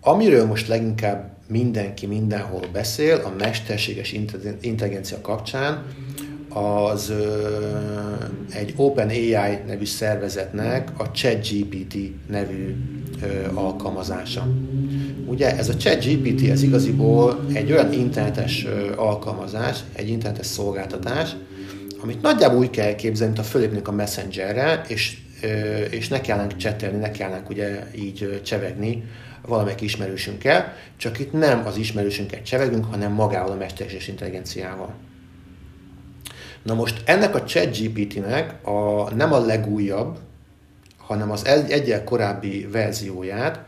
amiről 0.00 0.46
most 0.46 0.68
leginkább 0.68 1.36
mindenki 1.48 2.06
mindenhol 2.06 2.62
beszél, 2.72 3.20
a 3.24 3.32
mesterséges 3.38 4.12
intelligencia 4.60 5.20
kapcsán, 5.20 5.84
az 6.48 7.12
egy 8.50 8.74
OpenAI 8.76 9.58
nevű 9.66 9.84
szervezetnek 9.84 10.90
a 10.96 11.10
ChatGPT 11.10 11.96
nevű 12.28 12.74
alkalmazása. 13.54 14.48
Ugye 15.26 15.56
ez 15.56 15.68
a 15.68 15.76
ChatGPT 15.76 16.50
ez 16.50 16.62
igaziból 16.62 17.44
egy 17.52 17.72
olyan 17.72 17.92
internetes 17.92 18.66
alkalmazás, 18.96 19.78
egy 19.92 20.08
internetes 20.08 20.46
szolgáltatás, 20.46 21.36
amit 22.02 22.22
nagyjából 22.22 22.58
úgy 22.58 22.70
kell 22.70 22.94
képzelni, 22.94 23.32
mint 23.32 23.46
a 23.46 23.50
fölépnénk 23.50 23.88
a 23.88 23.92
Messengerre, 23.92 24.82
és, 24.88 25.18
és 25.90 26.08
ne 26.08 26.20
kellene 26.20 26.56
csetelni, 26.56 26.98
ne 26.98 27.10
kellene 27.10 27.42
ugye 27.48 27.86
így 27.94 28.40
csevegni 28.44 29.04
valamelyik 29.46 29.80
ismerősünkkel, 29.80 30.72
csak 30.96 31.18
itt 31.18 31.32
nem 31.32 31.66
az 31.66 31.76
ismerősünket 31.76 32.44
csevegünk, 32.44 32.84
hanem 32.84 33.12
magával 33.12 33.50
a 33.50 33.56
mesterséges 33.56 34.08
intelligenciával. 34.08 34.94
Na 36.62 36.74
most 36.74 37.02
ennek 37.04 37.34
a 37.34 37.44
ChatGPT-nek 37.44 38.66
a, 38.66 39.10
nem 39.14 39.32
a 39.32 39.38
legújabb, 39.38 40.18
hanem 40.96 41.30
az 41.30 41.44
egy, 41.44 41.70
egyel 41.70 42.04
korábbi 42.04 42.66
verzióját, 42.66 43.64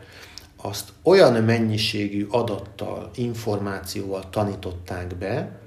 azt 0.61 0.89
olyan 1.03 1.43
mennyiségű 1.43 2.27
adattal, 2.29 3.11
információval 3.15 4.29
tanították 4.29 5.15
be, 5.15 5.59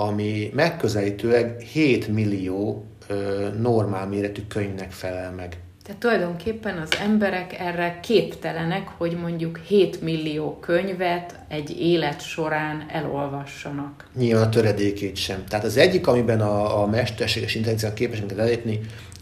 ami 0.00 0.50
megközelítőleg 0.54 1.60
7 1.60 2.08
millió 2.08 2.84
ö, 3.08 3.48
normál 3.58 4.06
méretű 4.06 4.42
könyvnek 4.48 4.90
felel 4.90 5.32
meg. 5.32 5.56
Tehát 5.84 6.00
tulajdonképpen 6.00 6.78
az 6.78 6.88
emberek 7.00 7.58
erre 7.58 8.00
képtelenek, 8.02 8.88
hogy 8.88 9.16
mondjuk 9.16 9.58
7 9.58 10.02
millió 10.02 10.58
könyvet 10.60 11.38
egy 11.48 11.80
élet 11.80 12.20
során 12.20 12.86
elolvassanak. 12.92 14.08
Nyilván 14.16 14.46
a 14.46 14.48
töredékét 14.48 15.16
sem. 15.16 15.44
Tehát 15.48 15.64
az 15.64 15.76
egyik, 15.76 16.06
amiben 16.06 16.40
a, 16.40 16.82
a 16.82 16.86
mesterséges 16.86 17.54
intelligencia 17.54 17.94
képes 17.94 18.18
minket 18.18 18.38
elépni, 18.38 18.80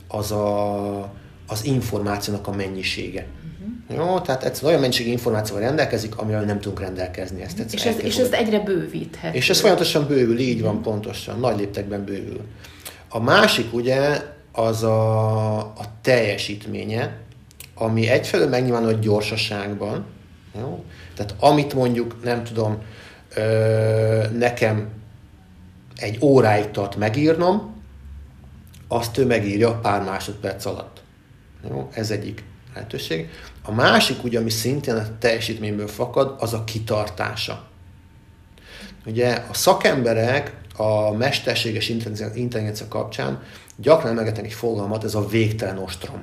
az 0.09 0.33
a, 0.33 0.99
az 1.47 1.65
információnak 1.65 2.47
a 2.47 2.53
mennyisége. 2.53 3.27
Jó, 3.89 4.21
tehát 4.21 4.45
egyszerűen 4.45 4.69
olyan 4.69 4.81
mennyiségű 4.81 5.11
információval 5.11 5.65
rendelkezik, 5.65 6.17
amivel 6.17 6.43
nem 6.43 6.61
tudunk 6.61 6.81
rendelkezni. 6.81 7.43
Ezt 7.43 7.59
és, 7.73 7.85
ez, 7.85 8.01
és 8.03 8.17
ezt 8.17 8.33
egyre 8.33 8.61
bővíthet. 8.61 9.35
És 9.35 9.51
ez 9.51 9.61
folyamatosan 9.61 10.07
bővül, 10.07 10.39
így 10.39 10.63
van 10.63 10.83
pontosan, 10.83 11.41
nagy 11.41 11.59
léptekben 11.59 12.05
bővül. 12.05 12.41
A 13.09 13.21
másik 13.21 13.75
ugye 13.75 14.23
az 14.53 14.83
a, 14.83 15.59
a 15.59 15.85
teljesítménye, 16.03 17.17
ami 17.75 18.09
egyfelől 18.09 18.49
megnyilvánul 18.49 18.89
a 18.89 18.99
gyorsaságban, 18.99 20.05
jó? 20.59 20.85
tehát 21.15 21.35
amit 21.41 21.75
mondjuk, 21.75 22.23
nem 22.25 22.45
tudom, 22.45 22.83
ö, 23.35 24.29
nekem 24.39 24.89
egy 25.97 26.19
óráig 26.21 26.71
tart 26.71 26.97
megírnom, 26.97 27.75
azt 28.89 29.19
ő 29.19 29.27
megírja 29.27 29.75
pár 29.75 30.03
másodperc 30.03 30.65
alatt. 30.65 31.03
Jó? 31.71 31.89
Ez 31.93 32.11
egyik 32.11 32.45
lehetőség. 32.77 33.29
A 33.63 33.73
másik, 33.73 34.25
ugye, 34.25 34.39
ami 34.39 34.51
szintén 34.51 34.95
a 34.95 35.19
teljesítményből 35.19 35.89
fakad, 35.89 36.35
az 36.39 36.53
a 36.53 36.65
kitartása. 36.65 37.67
Ugye 39.07 39.45
a 39.51 39.55
szakemberek 39.55 40.57
a 40.77 41.13
mesterséges 41.13 41.89
intelligencia 42.35 42.89
kapcsán 42.89 43.43
gyakran 43.77 44.11
emlegetnek 44.11 44.45
egy 44.45 44.53
fogalmat, 44.53 45.05
ez 45.05 45.15
a 45.15 45.27
végtelen 45.27 45.79
ostrom. 45.79 46.23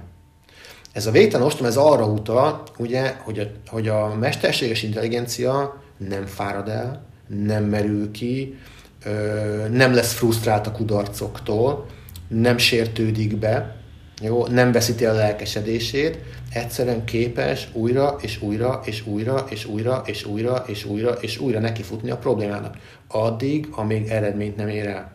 Ez 0.92 1.06
a 1.06 1.12
végtelen 1.12 1.46
ostrom, 1.46 1.68
ez 1.68 1.78
arra 1.78 2.06
utal, 2.06 2.64
ugye, 2.78 3.16
hogy 3.24 3.40
a, 3.40 3.44
hogy 3.68 3.88
a 3.88 4.16
mesterséges 4.16 4.84
intelligencia 4.84 5.82
nem 5.98 6.26
fárad 6.26 6.70
el, 6.70 7.06
nem 7.28 7.64
merül 7.64 8.12
ki, 8.12 8.58
nem 9.70 9.94
lesz 9.94 10.14
frusztrált 10.14 10.68
a 10.68 10.72
kudarcoktól, 10.72 11.86
nem 12.28 12.58
sértődik 12.58 13.38
be, 13.38 13.83
jó, 14.24 14.48
nem 14.48 14.72
veszíti 14.72 15.06
a 15.06 15.14
lelkesedését, 15.14 16.18
egyszerűen 16.54 17.06
képes 17.06 17.68
újra 17.74 18.18
és 18.22 18.42
újra 18.42 18.82
és 18.86 19.06
újra 19.06 19.46
és 19.50 19.66
újra 19.66 20.04
és 20.06 20.26
újra 20.26 20.64
és 20.68 20.86
újra 20.86 21.12
és 21.12 21.38
újra 21.38 21.60
nekifutni 21.60 22.10
a 22.10 22.18
problémának. 22.18 22.78
Addig, 23.08 23.68
amíg 23.72 24.08
eredményt 24.10 24.56
nem 24.56 24.68
ér 24.68 24.88
el. 24.88 25.14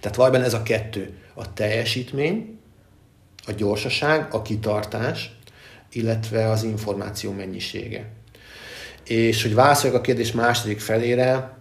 Tehát 0.00 0.16
valójában 0.16 0.46
ez 0.46 0.54
a 0.54 0.62
kettő. 0.62 1.18
A 1.34 1.52
teljesítmény, 1.52 2.58
a 3.46 3.52
gyorsaság, 3.52 4.34
a 4.34 4.42
kitartás, 4.42 5.38
illetve 5.92 6.48
az 6.48 6.62
információ 6.62 7.32
mennyisége. 7.32 8.10
És 9.04 9.42
hogy 9.42 9.54
válaszoljak 9.54 9.98
a 9.98 10.02
kérdés 10.02 10.32
második 10.32 10.80
felére, 10.80 11.58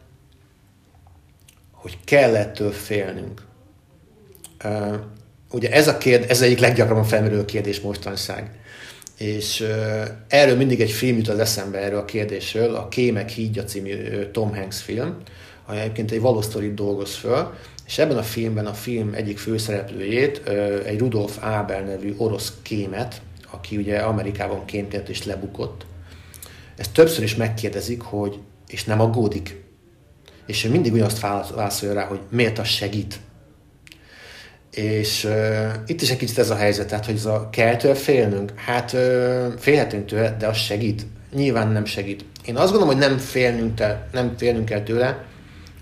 hogy 1.71 1.97
kell 2.03 2.35
ettől 2.35 2.71
félnünk. 2.71 3.41
Uh, 5.53 5.59
ugye 5.59 5.71
ez 5.71 5.87
a 5.87 5.97
kérdés, 5.97 6.29
ez 6.29 6.41
egyik 6.41 6.59
leggyakrabban 6.59 7.03
felmerülő 7.03 7.45
kérdés 7.45 7.81
mostanság. 7.81 8.49
És 9.17 9.59
uh, 9.59 10.07
erről 10.27 10.55
mindig 10.55 10.81
egy 10.81 10.91
film 10.91 11.17
jut 11.17 11.27
az 11.27 11.39
eszembe 11.39 11.77
erről 11.77 11.99
a 11.99 12.05
kérdésről, 12.05 12.75
a 12.75 12.87
Kémek 12.87 13.29
hídja 13.29 13.63
című 13.63 13.93
uh, 13.93 14.31
Tom 14.31 14.55
Hanks 14.55 14.81
film, 14.81 15.17
ami 15.65 15.79
egyébként 15.79 16.11
egy 16.11 16.21
való 16.21 16.43
dolgoz 16.73 17.15
föl, 17.15 17.53
és 17.85 17.97
ebben 17.97 18.17
a 18.17 18.23
filmben 18.23 18.65
a 18.65 18.73
film 18.73 19.13
egyik 19.13 19.37
főszereplőjét, 19.37 20.47
egy 20.85 20.99
Rudolf 20.99 21.37
Ábel 21.41 21.81
nevű 21.81 22.13
orosz 22.17 22.53
kémet, 22.61 23.21
aki 23.51 23.77
ugye 23.77 23.97
Amerikában 23.97 24.65
kémkedett 24.65 25.09
és 25.09 25.25
lebukott, 25.25 25.85
ezt 26.75 26.93
többször 26.93 27.23
is 27.23 27.35
megkérdezik, 27.35 28.01
hogy 28.01 28.39
és 28.67 28.83
nem 28.83 29.01
aggódik. 29.01 29.63
És 30.45 30.63
ő 30.63 30.69
mindig 30.69 30.93
ugyanazt 30.93 31.19
válaszolja 31.19 31.93
rá, 31.93 32.05
hogy 32.05 32.19
miért 32.29 32.59
az 32.59 32.67
segít. 32.67 33.19
És 34.73 35.23
uh, 35.23 35.67
itt 35.85 36.01
is 36.01 36.09
egy 36.09 36.17
kicsit 36.17 36.37
ez 36.37 36.49
a 36.49 36.55
helyzet, 36.55 36.87
tehát 36.87 37.05
hogy 37.05 37.15
ez 37.15 37.25
a 37.25 37.49
kell 37.51 37.93
félnünk, 37.93 38.53
hát 38.55 38.93
uh, 38.93 39.53
félhetünk 39.57 40.05
tőle, 40.05 40.35
de 40.39 40.47
az 40.47 40.57
segít. 40.57 41.05
Nyilván 41.33 41.67
nem 41.67 41.85
segít. 41.85 42.25
Én 42.45 42.55
azt 42.55 42.71
gondolom, 42.71 42.95
hogy 42.95 43.09
nem 43.09 43.17
félnünk, 43.17 43.75
te, 43.75 44.07
nem 44.11 44.33
félnünk 44.37 44.65
kell 44.65 44.81
tőle, 44.81 45.23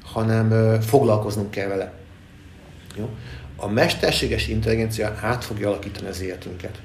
hanem 0.03 0.79
foglalkoznunk 0.81 1.51
kell 1.51 1.67
vele. 1.67 1.93
Jó? 2.97 3.09
a 3.61 3.67
mesterséges 3.67 4.47
intelligencia 4.47 5.17
át 5.21 5.43
fogja 5.43 5.67
alakítani 5.67 6.07
az 6.07 6.21
életünket. 6.21 6.81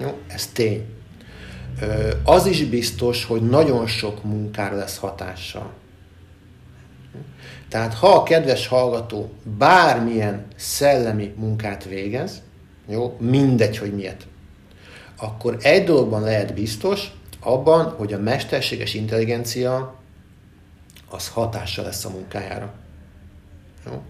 Jó? 0.00 0.18
Ez 0.26 0.46
tény. 0.46 0.84
Az 2.24 2.46
is 2.46 2.64
biztos, 2.64 3.24
hogy 3.24 3.42
nagyon 3.42 3.86
sok 3.86 4.24
munkára 4.24 4.76
lesz 4.76 4.96
hatással. 4.96 5.72
Tehát 7.68 7.94
ha 7.94 8.08
a 8.08 8.22
kedves 8.22 8.66
hallgató 8.66 9.30
bármilyen 9.58 10.46
szellemi 10.56 11.34
munkát 11.36 11.84
végez, 11.84 12.42
jó, 12.88 13.16
mindegy, 13.20 13.78
hogy 13.78 13.94
miért, 13.94 14.26
akkor 15.16 15.56
egy 15.60 15.84
dologban 15.84 16.22
lehet 16.22 16.54
biztos, 16.54 17.10
abban, 17.40 17.90
hogy 17.90 18.12
a 18.12 18.18
mesterséges 18.18 18.94
intelligencia 18.94 19.94
az 21.08 21.28
hatással 21.28 21.84
lesz 21.84 22.04
a 22.04 22.10
munkájára. 22.10 22.72
Jó? 23.86 24.02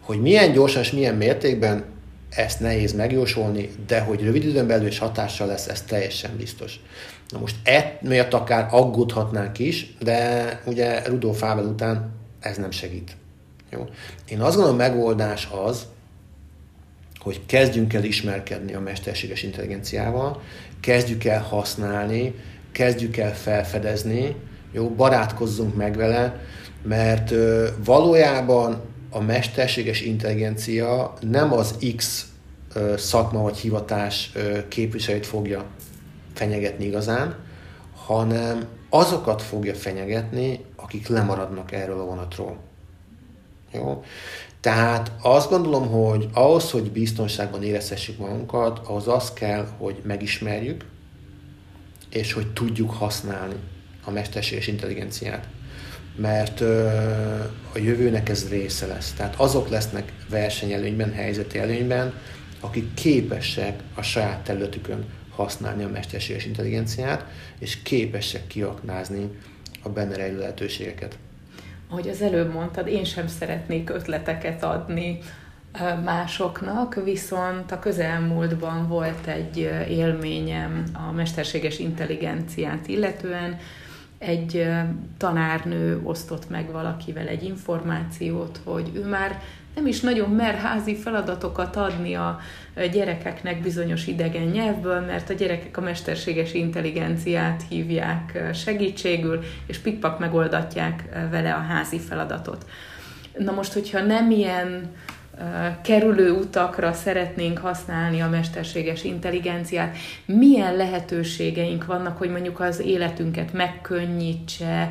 Hogy 0.00 0.20
milyen 0.20 0.52
gyorsan 0.52 0.82
és 0.82 0.92
milyen 0.92 1.14
mértékben, 1.14 1.84
ezt 2.30 2.60
nehéz 2.60 2.92
megjósolni, 2.92 3.70
de 3.86 4.00
hogy 4.00 4.22
rövid 4.22 4.44
időn 4.44 4.66
belül 4.66 4.86
is 4.86 4.98
hatással 4.98 5.46
lesz, 5.46 5.66
ez 5.66 5.82
teljesen 5.82 6.36
biztos. 6.36 6.80
Na 7.28 7.38
most 7.38 7.56
miatt 8.00 8.32
akár 8.32 8.68
aggódhatnánk 8.70 9.58
is, 9.58 9.96
de 10.00 10.60
ugye 10.66 11.02
Rudolf 11.06 11.38
Fábel 11.38 11.64
után 11.64 12.19
ez 12.40 12.56
nem 12.56 12.70
segít. 12.70 13.16
Jó? 13.70 13.88
Én 14.28 14.40
azt 14.40 14.56
gondolom, 14.56 14.80
a 14.80 14.82
megoldás 14.82 15.48
az, 15.64 15.86
hogy 17.18 17.40
kezdjünk 17.46 17.94
el 17.94 18.04
ismerkedni 18.04 18.74
a 18.74 18.80
mesterséges 18.80 19.42
intelligenciával, 19.42 20.42
kezdjük 20.80 21.24
el 21.24 21.42
használni, 21.42 22.34
kezdjük 22.72 23.16
el 23.16 23.34
felfedezni, 23.36 24.36
jó, 24.72 24.88
barátkozzunk 24.88 25.76
meg 25.76 25.96
vele, 25.96 26.40
mert 26.82 27.30
ö, 27.30 27.68
valójában 27.84 28.80
a 29.10 29.20
mesterséges 29.20 30.00
intelligencia 30.00 31.14
nem 31.20 31.52
az 31.52 31.74
X 31.96 32.26
ö, 32.74 32.94
szakma 32.96 33.42
vagy 33.42 33.56
hivatás 33.56 34.30
ö, 34.34 34.68
képviselőt 34.68 35.26
fogja 35.26 35.64
fenyegetni 36.34 36.84
igazán, 36.84 37.36
hanem 38.06 38.64
azokat 38.90 39.42
fogja 39.42 39.74
fenyegetni, 39.74 40.64
akik 40.90 41.08
lemaradnak 41.08 41.72
erről 41.72 42.00
a 42.00 42.04
vonatról. 42.04 42.58
Jó? 43.72 44.04
Tehát 44.60 45.12
azt 45.22 45.50
gondolom, 45.50 45.88
hogy 45.88 46.28
ahhoz, 46.32 46.70
hogy 46.70 46.90
biztonságban 46.90 47.62
érezhessük 47.62 48.18
magunkat, 48.18 48.78
ahhoz 48.78 49.08
az 49.08 49.32
kell, 49.32 49.66
hogy 49.78 50.00
megismerjük, 50.02 50.84
és 52.10 52.32
hogy 52.32 52.52
tudjuk 52.52 52.90
használni 52.90 53.54
a 54.04 54.10
mesterséges 54.10 54.66
intelligenciát. 54.66 55.48
Mert 56.16 56.60
ö, 56.60 56.86
a 57.74 57.78
jövőnek 57.78 58.28
ez 58.28 58.48
része 58.48 58.86
lesz. 58.86 59.12
Tehát 59.12 59.34
azok 59.36 59.68
lesznek 59.68 60.12
versenyelőnyben, 60.28 61.12
helyzeti 61.12 61.58
előnyben, 61.58 62.14
akik 62.60 62.94
képesek 62.94 63.82
a 63.94 64.02
saját 64.02 64.44
területükön 64.44 65.04
használni 65.30 65.82
a 65.82 65.88
mesterséges 65.88 66.46
intelligenciát, 66.46 67.24
és 67.58 67.82
képesek 67.82 68.46
kiaknázni 68.46 69.30
a 69.82 69.88
benne 69.88 70.16
rejlő 70.16 70.38
lehetőségeket. 70.38 71.18
Ahogy 71.88 72.08
az 72.08 72.22
előbb 72.22 72.52
mondtad, 72.52 72.86
én 72.86 73.04
sem 73.04 73.26
szeretnék 73.26 73.90
ötleteket 73.90 74.62
adni 74.62 75.18
másoknak, 76.04 76.94
viszont 77.04 77.72
a 77.72 77.78
közelmúltban 77.78 78.88
volt 78.88 79.26
egy 79.26 79.56
élményem 79.88 80.84
a 80.92 81.12
mesterséges 81.12 81.78
intelligenciát 81.78 82.88
illetően, 82.88 83.58
egy 84.18 84.68
tanárnő 85.16 86.00
osztott 86.02 86.48
meg 86.48 86.72
valakivel 86.72 87.26
egy 87.26 87.42
információt, 87.42 88.60
hogy 88.64 88.90
ő 88.94 89.04
már 89.04 89.42
nem 89.74 89.86
is 89.86 90.00
nagyon 90.00 90.30
mer 90.30 90.54
házi 90.54 90.96
feladatokat 90.96 91.76
adni 91.76 92.14
a 92.14 92.38
gyerekeknek 92.92 93.62
bizonyos 93.62 94.06
idegen 94.06 94.46
nyelvből, 94.46 95.00
mert 95.00 95.30
a 95.30 95.34
gyerekek 95.34 95.76
a 95.76 95.80
mesterséges 95.80 96.54
intelligenciát 96.54 97.62
hívják 97.68 98.42
segítségül, 98.54 99.40
és 99.66 99.78
pikpak 99.78 100.18
megoldatják 100.18 101.04
vele 101.30 101.54
a 101.54 101.60
házi 101.60 101.98
feladatot. 101.98 102.66
Na 103.38 103.52
most, 103.52 103.72
hogyha 103.72 104.00
nem 104.00 104.30
ilyen 104.30 104.92
kerülő 105.82 106.30
utakra 106.30 106.92
szeretnénk 106.92 107.58
használni 107.58 108.20
a 108.20 108.28
mesterséges 108.28 109.04
intelligenciát, 109.04 109.96
milyen 110.24 110.76
lehetőségeink 110.76 111.84
vannak, 111.84 112.18
hogy 112.18 112.30
mondjuk 112.30 112.60
az 112.60 112.80
életünket 112.80 113.52
megkönnyítse, 113.52 114.88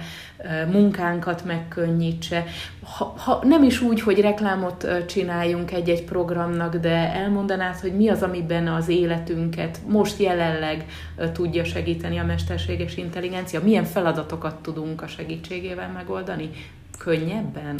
munkánkat 0.71 1.45
megkönnyítse. 1.45 2.43
Ha, 2.83 3.13
ha 3.17 3.39
nem 3.43 3.63
is 3.63 3.81
úgy, 3.81 4.01
hogy 4.01 4.19
reklámot 4.19 4.87
csináljunk 5.07 5.71
egy-egy 5.71 6.03
programnak, 6.03 6.75
de 6.75 7.13
elmondanád, 7.13 7.75
hogy 7.75 7.93
mi 7.93 8.09
az, 8.09 8.23
amiben 8.23 8.67
az 8.67 8.87
életünket 8.87 9.79
most 9.87 10.19
jelenleg 10.19 10.85
tudja 11.33 11.63
segíteni 11.63 12.17
a 12.17 12.25
mesterséges 12.25 12.97
intelligencia, 12.97 13.61
milyen 13.63 13.85
feladatokat 13.85 14.55
tudunk 14.61 15.01
a 15.01 15.07
segítségével 15.07 15.91
megoldani 15.91 16.49
könnyebben? 16.97 17.79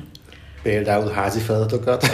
Például 0.62 1.12
házi 1.12 1.40
feladatokat. 1.40 2.06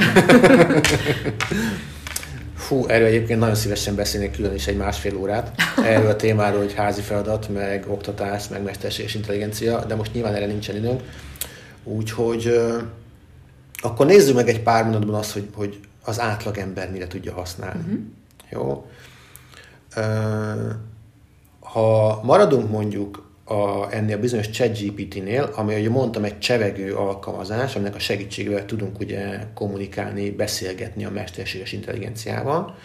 Fú, 2.56 2.86
erről 2.88 3.08
egyébként 3.08 3.40
nagyon 3.40 3.56
szívesen 3.56 3.96
beszélnék 3.96 4.32
külön 4.32 4.54
is 4.54 4.68
egy 4.68 4.78
másfél 4.78 5.18
órát. 5.18 5.62
Erről 5.84 6.10
a 6.10 6.16
témáról, 6.16 6.60
hogy 6.60 6.74
házi 6.74 7.02
feladat, 7.02 7.50
meg 7.50 7.86
oktatás, 7.88 8.48
meg 8.48 8.64
mesterséges 8.64 9.16
intelligencia, 9.16 9.86
de 9.86 9.96
most 9.96 10.14
nyilván 10.14 10.34
erre 10.34 10.46
nincsen 10.46 10.76
időnk. 10.76 11.02
Úgyhogy 11.84 12.60
akkor 13.82 14.06
nézzük 14.06 14.36
meg 14.36 14.48
egy 14.48 14.62
pár 14.62 14.84
mondatban 14.84 15.16
azt, 15.16 15.32
hogy, 15.32 15.50
hogy 15.56 15.80
az 16.04 16.20
átlagember 16.20 16.92
mire 16.92 17.08
tudja 17.08 17.34
használni. 17.34 17.80
Uh-huh. 17.80 18.00
Jó? 18.50 18.86
Uh, 19.98 20.72
ha 21.60 22.20
maradunk 22.24 22.70
mondjuk 22.70 23.25
a, 23.46 23.94
ennél 23.94 24.16
a 24.16 24.20
bizonyos 24.20 24.50
ChatGPT-nél, 24.50 25.52
ami, 25.56 25.74
ahogy 25.74 25.90
mondtam, 25.90 26.24
egy 26.24 26.40
csevegő 26.40 26.96
alkalmazás, 26.96 27.76
aminek 27.76 27.96
a 27.96 28.00
segítségével 28.00 28.66
tudunk 28.66 29.00
ugye 29.00 29.40
kommunikálni, 29.54 30.32
beszélgetni 30.32 31.06
a 31.06 31.12
mesterséges 31.12 31.72
intelligenciával. 31.72 32.76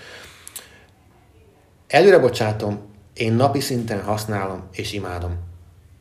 Előre 1.87 2.19
bocsátom, 2.19 2.79
én 3.15 3.33
napi 3.33 3.61
szinten 3.61 4.03
használom 4.03 4.63
és 4.73 4.93
imádom. 4.93 5.37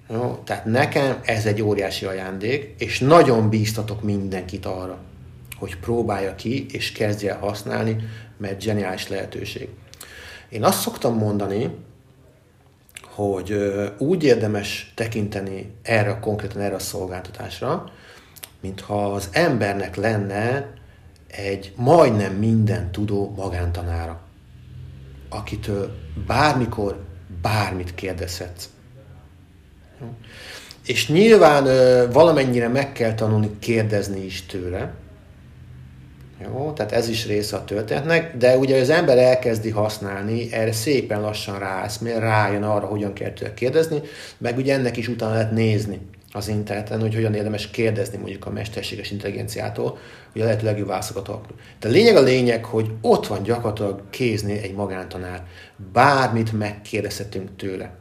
Jó? 0.10 0.41
Tehát 0.43 0.65
nekem 0.65 1.19
ez 1.24 1.45
egy 1.45 1.62
óriási 1.62 2.06
ajándék, 2.06 2.76
és 2.78 3.00
nagyon 3.00 3.50
bíztatok 3.50 4.04
mindenkit 4.04 4.65
arra, 4.65 4.98
hogy 5.58 5.78
próbálja 5.78 6.36
ki, 6.36 6.65
és 6.72 6.91
kezdje 6.91 7.32
el 7.32 7.39
használni, 7.39 7.95
mert 8.38 8.62
zseniális 8.62 9.08
lehetőség. 9.08 9.69
Én 10.50 10.63
azt 10.63 10.80
szoktam 10.80 11.17
mondani, 11.17 11.69
hogy 13.19 13.53
úgy 13.97 14.23
érdemes 14.23 14.91
tekinteni 14.95 15.75
erre 15.82 16.19
konkrétan 16.19 16.62
erre 16.62 16.75
a 16.75 16.79
szolgáltatásra, 16.79 17.91
mintha 18.62 19.13
az 19.13 19.29
embernek 19.32 19.95
lenne 19.95 20.73
egy 21.27 21.73
majdnem 21.75 22.34
minden 22.34 22.91
tudó 22.91 23.34
magántanára, 23.36 24.21
akitől 25.29 25.95
bármikor 26.27 26.99
bármit 27.41 27.95
kérdezhetsz. 27.95 28.69
És 30.86 31.10
nyilván 31.10 31.63
valamennyire 32.12 32.67
meg 32.67 32.91
kell 32.91 33.13
tanulni 33.13 33.60
kérdezni 33.60 34.25
is 34.25 34.45
tőle, 34.45 34.93
jó, 36.43 36.71
tehát 36.71 36.91
ez 36.91 37.10
is 37.10 37.25
része 37.28 37.56
a 37.56 37.65
történetnek, 37.65 38.38
de 38.38 38.58
ugye 38.58 38.82
az 38.82 38.89
ember 38.89 39.17
elkezdi 39.17 39.69
használni, 39.69 40.54
erre 40.54 40.71
szépen 40.71 41.21
lassan 41.21 41.60
mert 42.02 42.19
rájön 42.19 42.63
arra, 42.63 42.86
hogyan 42.86 43.13
kell 43.13 43.32
tőle 43.32 43.54
kérdezni, 43.54 44.02
meg 44.38 44.58
ugye 44.58 44.73
ennek 44.73 44.97
is 44.97 45.08
utána 45.08 45.34
lehet 45.34 45.52
nézni 45.52 45.99
az 46.32 46.47
interneten, 46.47 46.99
hogy 46.99 47.13
hogyan 47.13 47.34
érdemes 47.34 47.69
kérdezni 47.69 48.17
mondjuk 48.17 48.45
a 48.45 48.49
mesterséges 48.49 49.12
intelligenciától, 49.12 49.97
hogy 50.32 50.41
a 50.41 50.43
lehető 50.43 50.65
legjobb 50.65 50.88
válaszokat. 50.88 51.30
De 51.80 51.88
a 51.88 51.91
lényeg 51.91 52.15
a 52.15 52.21
lényeg, 52.21 52.65
hogy 52.65 52.91
ott 53.02 53.28
van 53.28 53.43
gyakorlatilag 53.43 54.10
kézni 54.10 54.58
egy 54.62 54.73
magántanár. 54.73 55.43
Bármit 55.93 56.52
megkérdezhetünk 56.52 57.56
tőle. 57.56 57.91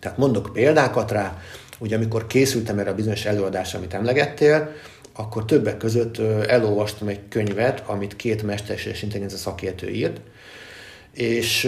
Tehát 0.00 0.18
mondok 0.18 0.50
példákat 0.52 1.10
rá, 1.10 1.38
ugye 1.78 1.96
amikor 1.96 2.26
készültem 2.26 2.78
erre 2.78 2.90
a 2.90 2.94
bizonyos 2.94 3.24
előadásra, 3.24 3.78
amit 3.78 3.94
emlegettél, 3.94 4.72
akkor 5.16 5.44
többek 5.44 5.76
között 5.76 6.18
elolvastam 6.46 7.08
egy 7.08 7.20
könyvet, 7.28 7.82
amit 7.86 8.16
két 8.16 8.42
mesterséges 8.42 9.02
intelligencia 9.02 9.38
szakértő 9.38 9.88
írt, 9.88 10.20
és 11.12 11.64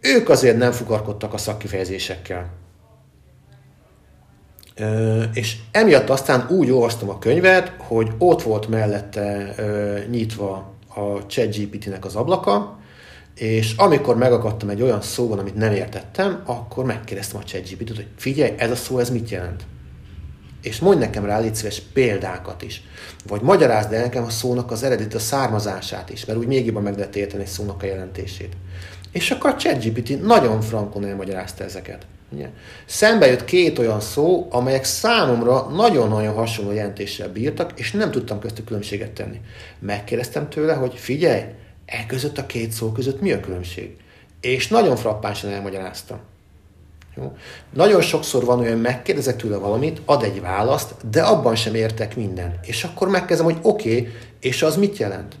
ők 0.00 0.28
azért 0.28 0.56
nem 0.56 0.72
fukarkodtak 0.72 1.34
a 1.34 1.38
szakkifejezésekkel. 1.38 2.50
És 5.32 5.56
emiatt 5.70 6.08
aztán 6.08 6.46
úgy 6.50 6.70
olvastam 6.70 7.08
a 7.08 7.18
könyvet, 7.18 7.72
hogy 7.78 8.10
ott 8.18 8.42
volt 8.42 8.68
mellette 8.68 9.54
nyitva 10.10 10.72
a 10.94 11.26
ChatGPT-nek 11.26 12.04
az 12.04 12.14
ablaka, 12.14 12.78
és 13.34 13.74
amikor 13.76 14.16
megakadtam 14.16 14.68
egy 14.68 14.82
olyan 14.82 15.00
szóban, 15.00 15.38
amit 15.38 15.54
nem 15.54 15.72
értettem, 15.72 16.42
akkor 16.46 16.84
megkérdeztem 16.84 17.40
a 17.40 17.44
ChatGPT-t, 17.44 17.96
hogy 17.96 18.08
figyelj, 18.16 18.54
ez 18.56 18.70
a 18.70 18.76
szó, 18.76 18.98
ez 18.98 19.10
mit 19.10 19.30
jelent? 19.30 19.64
És 20.64 20.78
mondj 20.78 21.00
nekem 21.00 21.24
rá, 21.24 21.38
légy 21.38 21.54
szíves, 21.54 21.82
példákat 21.92 22.62
is. 22.62 22.82
Vagy 23.26 23.40
magyarázd 23.40 23.92
el 23.92 24.02
nekem 24.02 24.24
a 24.24 24.30
szónak 24.30 24.70
az 24.70 24.82
eredet, 24.82 25.14
a 25.14 25.18
származását 25.18 26.10
is, 26.10 26.24
mert 26.24 26.38
úgy 26.38 26.46
még 26.46 26.66
jobban 26.66 26.82
meg 26.82 26.96
lehet 26.96 27.16
érteni 27.16 27.46
szónak 27.46 27.82
a 27.82 27.86
jelentését. 27.86 28.56
És 29.12 29.30
akkor 29.30 29.50
a 29.50 29.56
ChatGPT 29.56 30.22
nagyon 30.22 30.60
frankon 30.60 31.06
elmagyarázta 31.06 31.64
ezeket. 31.64 32.06
Ugye? 32.32 32.48
Szembe 32.86 33.26
jött 33.26 33.44
két 33.44 33.78
olyan 33.78 34.00
szó, 34.00 34.46
amelyek 34.50 34.84
számomra 34.84 35.68
nagyon-nagyon 35.68 36.34
hasonló 36.34 36.72
jelentéssel 36.72 37.28
bírtak, 37.28 37.72
és 37.74 37.92
nem 37.92 38.10
tudtam 38.10 38.38
köztük 38.38 38.64
különbséget 38.64 39.10
tenni. 39.10 39.40
Megkérdeztem 39.78 40.48
tőle, 40.48 40.74
hogy 40.74 40.94
figyelj, 40.94 41.42
e 41.86 42.06
között 42.06 42.38
a 42.38 42.46
két 42.46 42.70
szó 42.70 42.92
között 42.92 43.20
mi 43.20 43.32
a 43.32 43.40
különbség? 43.40 43.96
És 44.40 44.68
nagyon 44.68 44.96
frappánsan 44.96 45.50
elmagyaráztam. 45.50 46.20
Jó? 47.16 47.36
Nagyon 47.72 48.00
sokszor 48.00 48.44
van 48.44 48.58
olyan, 48.58 48.78
megkérdezek 48.78 49.36
tőle 49.36 49.56
valamit, 49.56 50.00
ad 50.04 50.22
egy 50.22 50.40
választ, 50.40 50.94
de 51.10 51.22
abban 51.22 51.54
sem 51.54 51.74
értek 51.74 52.16
minden. 52.16 52.58
És 52.62 52.84
akkor 52.84 53.08
megkezdem, 53.08 53.46
hogy 53.46 53.58
oké, 53.62 53.98
okay, 53.98 54.12
és 54.40 54.62
az 54.62 54.76
mit 54.76 54.96
jelent? 54.96 55.36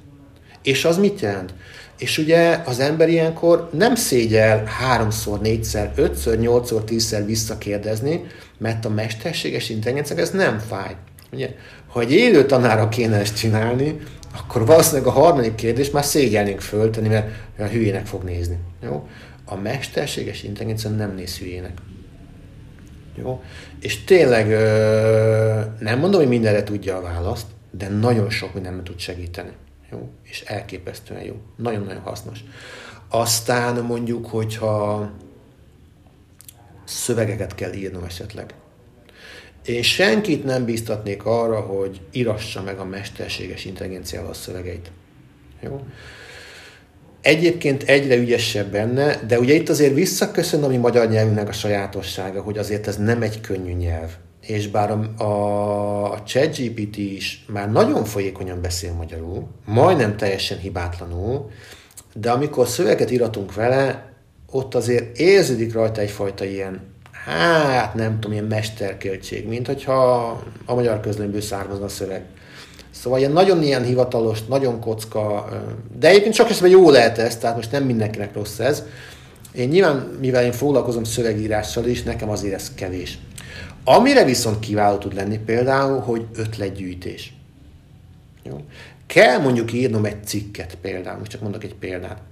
És 0.62 0.84
az 0.84 0.98
mit 0.98 1.20
jelent? 1.20 1.54
És 1.98 2.18
ugye 2.18 2.60
az 2.64 2.80
ember 2.80 3.08
ilyenkor 3.08 3.68
nem 3.72 3.94
szégyel 3.94 4.64
háromszor, 4.64 5.40
négyszer, 5.40 5.92
ötször, 5.96 6.38
nyolcszor, 6.38 6.84
tízszer 6.84 7.24
visszakérdezni, 7.26 8.24
mert 8.58 8.84
a 8.84 8.88
mesterséges 8.88 9.68
intelligencia 9.68 10.16
ez 10.16 10.30
nem 10.30 10.58
fáj. 10.58 10.96
Ugye? 11.32 11.50
Ha 11.88 12.00
egy 12.00 12.12
élő 12.12 12.46
tanára 12.46 12.88
kéne 12.88 13.16
ezt 13.16 13.36
csinálni, 13.36 14.00
akkor 14.38 14.66
valószínűleg 14.66 15.06
a 15.06 15.10
harmadik 15.10 15.54
kérdés 15.54 15.90
már 15.90 16.04
szégyelnénk 16.04 16.60
föltenni, 16.60 17.08
mert 17.08 17.28
olyan 17.58 17.70
hülyének 17.70 18.06
fog 18.06 18.22
nézni. 18.22 18.58
Jó? 18.82 19.08
A 19.44 19.56
mesterséges 19.56 20.42
intelligencia 20.42 20.90
nem 20.90 21.14
néz 21.14 21.38
hülyének. 21.38 21.78
Jó? 23.14 23.42
És 23.80 24.04
tényleg 24.04 24.48
nem 25.78 25.98
mondom, 25.98 26.20
hogy 26.20 26.28
mindenre 26.28 26.62
tudja 26.62 26.96
a 26.96 27.02
választ, 27.02 27.46
de 27.70 27.88
nagyon 27.88 28.30
sok 28.30 28.54
mindenben 28.54 28.84
tud 28.84 28.98
segíteni. 28.98 29.50
Jó? 29.90 30.08
És 30.22 30.40
elképesztően 30.40 31.22
jó. 31.22 31.34
Nagyon-nagyon 31.56 32.02
hasznos. 32.02 32.44
Aztán 33.08 33.84
mondjuk, 33.84 34.26
hogyha 34.26 35.10
szövegeket 36.84 37.54
kell 37.54 37.72
írnom 37.72 38.04
esetleg. 38.04 38.54
Én 39.64 39.82
senkit 39.82 40.44
nem 40.44 40.64
bíztatnék 40.64 41.24
arra, 41.24 41.60
hogy 41.60 42.00
írassa 42.12 42.62
meg 42.62 42.78
a 42.78 42.84
mesterséges 42.84 43.64
intelligenciával 43.64 44.30
a 44.30 44.34
szövegeit. 44.34 44.90
Jó? 45.60 45.86
Egyébként 47.24 47.82
egyre 47.82 48.16
ügyesebb 48.16 48.70
benne, 48.70 49.16
de 49.26 49.38
ugye 49.38 49.54
itt 49.54 49.68
azért 49.68 49.94
visszaköszön 49.94 50.62
a 50.62 50.68
mi 50.68 50.76
magyar 50.76 51.08
nyelvünknek 51.08 51.48
a 51.48 51.52
sajátossága, 51.52 52.42
hogy 52.42 52.58
azért 52.58 52.86
ez 52.86 52.96
nem 52.96 53.22
egy 53.22 53.40
könnyű 53.40 53.72
nyelv. 53.72 54.10
És 54.40 54.68
bár 54.68 54.90
a, 54.90 55.22
a, 55.22 56.12
a 56.12 56.22
ChatGPT 56.22 56.96
is 56.96 57.44
már 57.48 57.72
nagyon 57.72 58.04
folyékonyan 58.04 58.60
beszél 58.60 58.92
magyarul, 58.92 59.46
majdnem 59.64 60.16
teljesen 60.16 60.58
hibátlanul, 60.58 61.50
de 62.14 62.30
amikor 62.30 62.68
szöveget 62.68 63.10
íratunk 63.10 63.54
vele, 63.54 64.12
ott 64.50 64.74
azért 64.74 65.18
érződik 65.18 65.72
rajta 65.72 66.00
egyfajta 66.00 66.44
ilyen, 66.44 66.80
hát 67.24 67.94
nem 67.94 68.14
tudom, 68.14 68.32
ilyen 68.32 68.44
mesterköltség, 68.44 69.48
mint 69.48 69.66
hogyha 69.66 70.28
a 70.64 70.74
magyar 70.74 71.00
közlönyből 71.00 71.40
származna 71.40 71.84
a 71.84 71.88
szöveg. 71.88 72.24
Szóval 73.04 73.18
ilyen 73.18 73.32
nagyon 73.32 73.62
ilyen 73.62 73.84
hivatalos, 73.84 74.44
nagyon 74.44 74.80
kocka, 74.80 75.48
de 75.98 76.08
egyébként 76.08 76.34
csak 76.34 76.50
esetben 76.50 76.70
jó 76.70 76.90
lehet 76.90 77.18
ez, 77.18 77.36
tehát 77.36 77.56
most 77.56 77.72
nem 77.72 77.84
mindenkinek 77.84 78.34
rossz 78.34 78.58
ez. 78.58 78.82
Én 79.52 79.68
nyilván, 79.68 79.96
mivel 80.20 80.44
én 80.44 80.52
foglalkozom 80.52 81.04
szövegírással 81.04 81.86
is, 81.86 82.02
nekem 82.02 82.28
azért 82.28 82.54
ez 82.54 82.74
kevés. 82.74 83.18
Amire 83.84 84.24
viszont 84.24 84.58
kiváló 84.58 84.96
tud 84.96 85.14
lenni 85.14 85.38
például, 85.38 86.00
hogy 86.00 86.26
ötletgyűjtés. 86.34 87.32
Jó? 88.42 88.64
Kell 89.06 89.38
mondjuk 89.38 89.72
írnom 89.72 90.04
egy 90.04 90.24
cikket 90.26 90.78
például, 90.80 91.18
most 91.18 91.30
csak 91.30 91.40
mondok 91.40 91.64
egy 91.64 91.74
példát. 91.74 92.22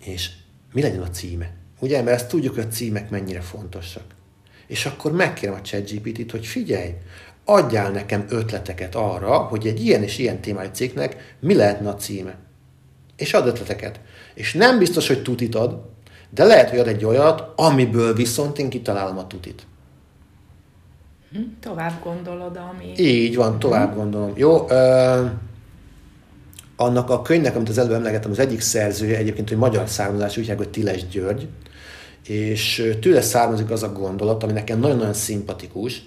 És 0.00 0.30
mi 0.72 0.80
legyen 0.82 1.02
a 1.02 1.10
címe? 1.10 1.52
Ugye, 1.80 2.02
mert 2.02 2.16
ezt 2.16 2.28
tudjuk, 2.28 2.54
hogy 2.54 2.64
a 2.64 2.72
címek 2.72 3.10
mennyire 3.10 3.40
fontosak. 3.40 4.04
És 4.66 4.86
akkor 4.86 5.12
megkérem 5.12 5.54
a 5.54 5.60
ChatGPT-t, 5.60 6.30
hogy 6.30 6.46
figyelj, 6.46 6.90
adjál 7.44 7.90
nekem 7.90 8.24
ötleteket 8.28 8.94
arra, 8.94 9.36
hogy 9.36 9.66
egy 9.66 9.84
ilyen 9.84 10.02
és 10.02 10.18
ilyen 10.18 10.40
témájú 10.40 10.70
cikknek 10.72 11.36
mi 11.40 11.54
lehetne 11.54 11.88
a 11.88 11.94
címe. 11.94 12.36
És 13.16 13.34
ad 13.34 13.46
ötleteket. 13.46 14.00
És 14.34 14.52
nem 14.52 14.78
biztos, 14.78 15.06
hogy 15.06 15.22
tutit 15.22 15.54
ad, 15.54 15.82
de 16.30 16.44
lehet, 16.44 16.70
hogy 16.70 16.78
ad 16.78 16.88
egy 16.88 17.04
olyat, 17.04 17.52
amiből 17.56 18.14
viszont 18.14 18.58
én 18.58 18.68
kitalálom 18.68 19.18
a 19.18 19.26
tutit. 19.26 19.66
Hm, 21.32 21.40
tovább 21.60 22.02
gondolod, 22.02 22.56
ami... 22.56 22.92
Így 22.96 23.36
van, 23.36 23.58
tovább 23.58 23.92
hm. 23.92 23.98
gondolom. 23.98 24.32
Jó, 24.34 24.70
ö, 24.70 25.24
annak 26.76 27.10
a 27.10 27.22
könyvnek, 27.22 27.56
amit 27.56 27.68
az 27.68 27.78
előbb 27.78 27.92
emlegettem, 27.92 28.30
az 28.30 28.38
egyik 28.38 28.60
szerzője 28.60 29.16
egyébként, 29.16 29.48
hogy 29.48 29.58
magyar 29.58 29.88
származású, 29.88 30.40
úgy 30.40 30.52
hogy 30.56 30.68
Tiles 30.68 31.06
György, 31.08 31.48
és 32.26 32.92
tőle 33.00 33.20
származik 33.20 33.70
az 33.70 33.82
a 33.82 33.92
gondolat, 33.92 34.42
ami 34.42 34.52
nekem 34.52 34.80
nagyon-nagyon 34.80 35.12
szimpatikus, 35.12 36.02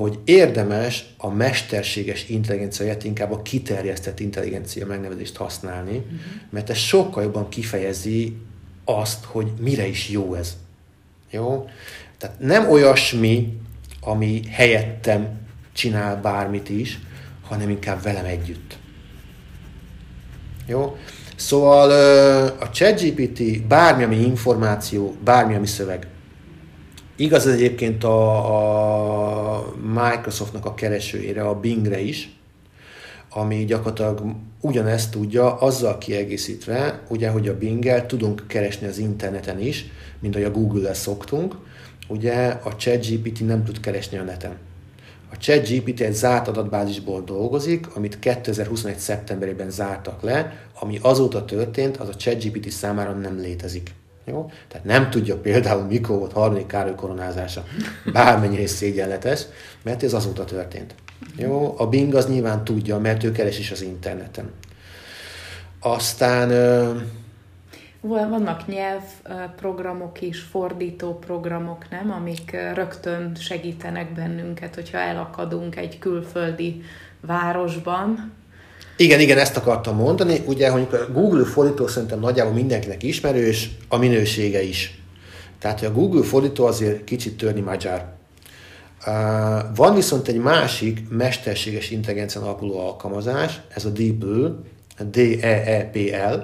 hogy 0.00 0.18
érdemes 0.24 1.04
a 1.16 1.28
mesterséges 1.28 2.28
intelligencia 2.28 2.84
helyett 2.84 3.04
inkább 3.04 3.32
a 3.32 3.42
kiterjesztett 3.42 4.20
intelligencia 4.20 4.86
megnevezést 4.86 5.36
használni, 5.36 5.96
uh-huh. 5.96 6.18
mert 6.50 6.70
ez 6.70 6.76
sokkal 6.76 7.22
jobban 7.22 7.48
kifejezi 7.48 8.36
azt, 8.84 9.24
hogy 9.24 9.52
mire 9.58 9.86
is 9.86 10.08
jó 10.08 10.34
ez. 10.34 10.56
Jó? 11.30 11.68
Tehát 12.18 12.38
nem 12.38 12.70
olyasmi, 12.70 13.58
ami 14.00 14.42
helyettem 14.50 15.28
csinál 15.72 16.20
bármit 16.20 16.68
is, 16.68 16.98
hanem 17.48 17.70
inkább 17.70 18.02
velem 18.02 18.24
együtt. 18.24 18.78
Jó? 20.66 20.96
Szóval 21.36 21.90
a 22.60 22.70
ChatGPT 22.70 23.66
bármi, 23.66 24.02
ami 24.02 24.16
információ, 24.16 25.16
bármi, 25.24 25.54
ami 25.54 25.66
szöveg, 25.66 26.06
Igaz 27.20 27.46
ez 27.46 27.54
egyébként 27.54 28.04
a, 28.04 29.56
a 29.56 29.74
Microsoftnak 29.94 30.64
a 30.64 30.74
keresőjére, 30.74 31.42
a 31.42 31.60
Bingre 31.60 32.00
is, 32.00 32.36
ami 33.30 33.64
gyakorlatilag 33.64 34.34
ugyanezt 34.60 35.10
tudja, 35.10 35.54
azzal 35.56 35.98
kiegészítve, 35.98 37.02
ugye, 37.08 37.28
hogy 37.28 37.48
a 37.48 37.58
Bing-el 37.58 38.06
tudunk 38.06 38.44
keresni 38.46 38.86
az 38.86 38.98
interneten 38.98 39.60
is, 39.60 39.84
mint 40.20 40.34
ahogy 40.34 40.46
a 40.46 40.50
Google-el 40.50 40.94
szoktunk, 40.94 41.56
ugye 42.08 42.46
a 42.46 42.76
ChatGPT 42.76 43.46
nem 43.46 43.64
tud 43.64 43.80
keresni 43.80 44.18
a 44.18 44.22
neten. 44.22 44.56
A 45.32 45.36
ChatGPT 45.36 46.00
egy 46.00 46.14
zárt 46.14 46.48
adatbázisból 46.48 47.22
dolgozik, 47.22 47.96
amit 47.96 48.18
2021. 48.18 48.98
szeptemberében 48.98 49.70
zártak 49.70 50.22
le, 50.22 50.68
ami 50.80 50.98
azóta 51.02 51.44
történt, 51.44 51.96
az 51.96 52.08
a 52.08 52.14
ChatGPT 52.14 52.70
számára 52.70 53.12
nem 53.12 53.38
létezik. 53.38 53.98
Jó? 54.30 54.50
Tehát 54.68 54.86
nem 54.86 55.10
tudja 55.10 55.36
például, 55.36 55.82
mikor 55.82 56.18
volt 56.18 56.32
harmadik 56.32 56.66
Károly 56.66 56.94
koronázása. 56.94 57.64
Bármennyire 58.12 58.62
is 58.62 58.70
szégyenletes, 58.70 59.42
mert 59.82 60.02
ez 60.02 60.12
azóta 60.12 60.44
történt. 60.44 60.94
Jó? 61.36 61.74
A 61.78 61.86
Bing 61.86 62.14
az 62.14 62.28
nyilván 62.28 62.64
tudja, 62.64 62.98
mert 62.98 63.24
ő 63.24 63.32
keres 63.32 63.58
is 63.58 63.70
az 63.70 63.82
interneten. 63.82 64.50
Aztán... 65.80 66.48
Vannak 68.00 68.66
nyelvprogramok 68.66 70.20
is, 70.20 70.40
fordító 70.40 71.18
programok, 71.18 71.90
nem? 71.90 72.10
Amik 72.10 72.56
rögtön 72.74 73.34
segítenek 73.34 74.12
bennünket, 74.12 74.74
hogyha 74.74 74.98
elakadunk 74.98 75.76
egy 75.76 75.98
külföldi 75.98 76.82
városban, 77.20 78.32
igen, 79.00 79.20
igen, 79.20 79.38
ezt 79.38 79.56
akartam 79.56 79.96
mondani. 79.96 80.42
Ugye, 80.46 80.70
hogy 80.70 80.88
a 80.92 81.12
Google 81.12 81.44
fordító 81.44 81.86
szerintem 81.86 82.20
nagyjából 82.20 82.52
mindenkinek 82.52 83.02
ismerős, 83.02 83.70
a 83.88 83.96
minősége 83.96 84.62
is. 84.62 85.02
Tehát, 85.58 85.78
hogy 85.78 85.88
a 85.88 85.92
Google 85.92 86.22
fordító 86.22 86.66
azért 86.66 87.04
kicsit 87.04 87.36
törni 87.36 87.60
magyar. 87.60 88.12
Uh, 89.06 89.14
van 89.74 89.94
viszont 89.94 90.28
egy 90.28 90.36
másik 90.36 91.08
mesterséges 91.08 91.90
intelligencián 91.90 92.44
alapuló 92.44 92.78
alkalmazás, 92.78 93.60
ez 93.74 93.84
a 93.84 93.90
DeepL, 93.90 94.46
D-E-E-P-L, 95.04 96.34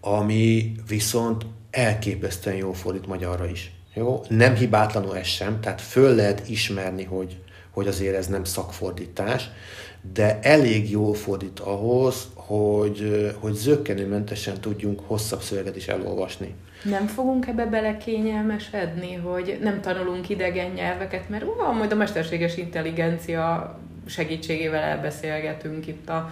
ami 0.00 0.72
viszont 0.88 1.46
elképesztően 1.70 2.56
jól 2.56 2.74
fordít 2.74 3.06
magyarra 3.06 3.46
is. 3.46 3.72
Jó? 3.94 4.24
Nem 4.28 4.54
hibátlanul 4.54 5.16
ez 5.16 5.26
sem, 5.26 5.60
tehát 5.60 5.80
föl 5.80 6.14
lehet 6.14 6.48
ismerni, 6.48 7.04
hogy, 7.04 7.36
hogy 7.70 7.86
azért 7.86 8.16
ez 8.16 8.26
nem 8.26 8.44
szakfordítás, 8.44 9.50
de 10.12 10.38
elég 10.42 10.90
jól 10.90 11.14
fordít 11.14 11.60
ahhoz, 11.60 12.28
hogy, 12.34 13.30
hogy 13.40 13.52
zöggenőmentesen 13.52 14.60
tudjunk 14.60 15.00
hosszabb 15.06 15.40
szöveget 15.40 15.76
is 15.76 15.88
elolvasni. 15.88 16.54
Nem 16.82 17.06
fogunk 17.06 17.46
ebbe 17.46 17.66
belekényelmesedni, 17.66 19.14
hogy 19.14 19.58
nem 19.62 19.80
tanulunk 19.80 20.28
idegen 20.28 20.70
nyelveket, 20.70 21.28
mert 21.28 21.44
uh, 21.44 21.76
majd 21.76 21.92
a 21.92 21.94
mesterséges 21.94 22.56
intelligencia 22.56 23.78
segítségével 24.06 24.82
elbeszélgetünk 24.82 25.86
itt 25.86 26.08
a 26.08 26.30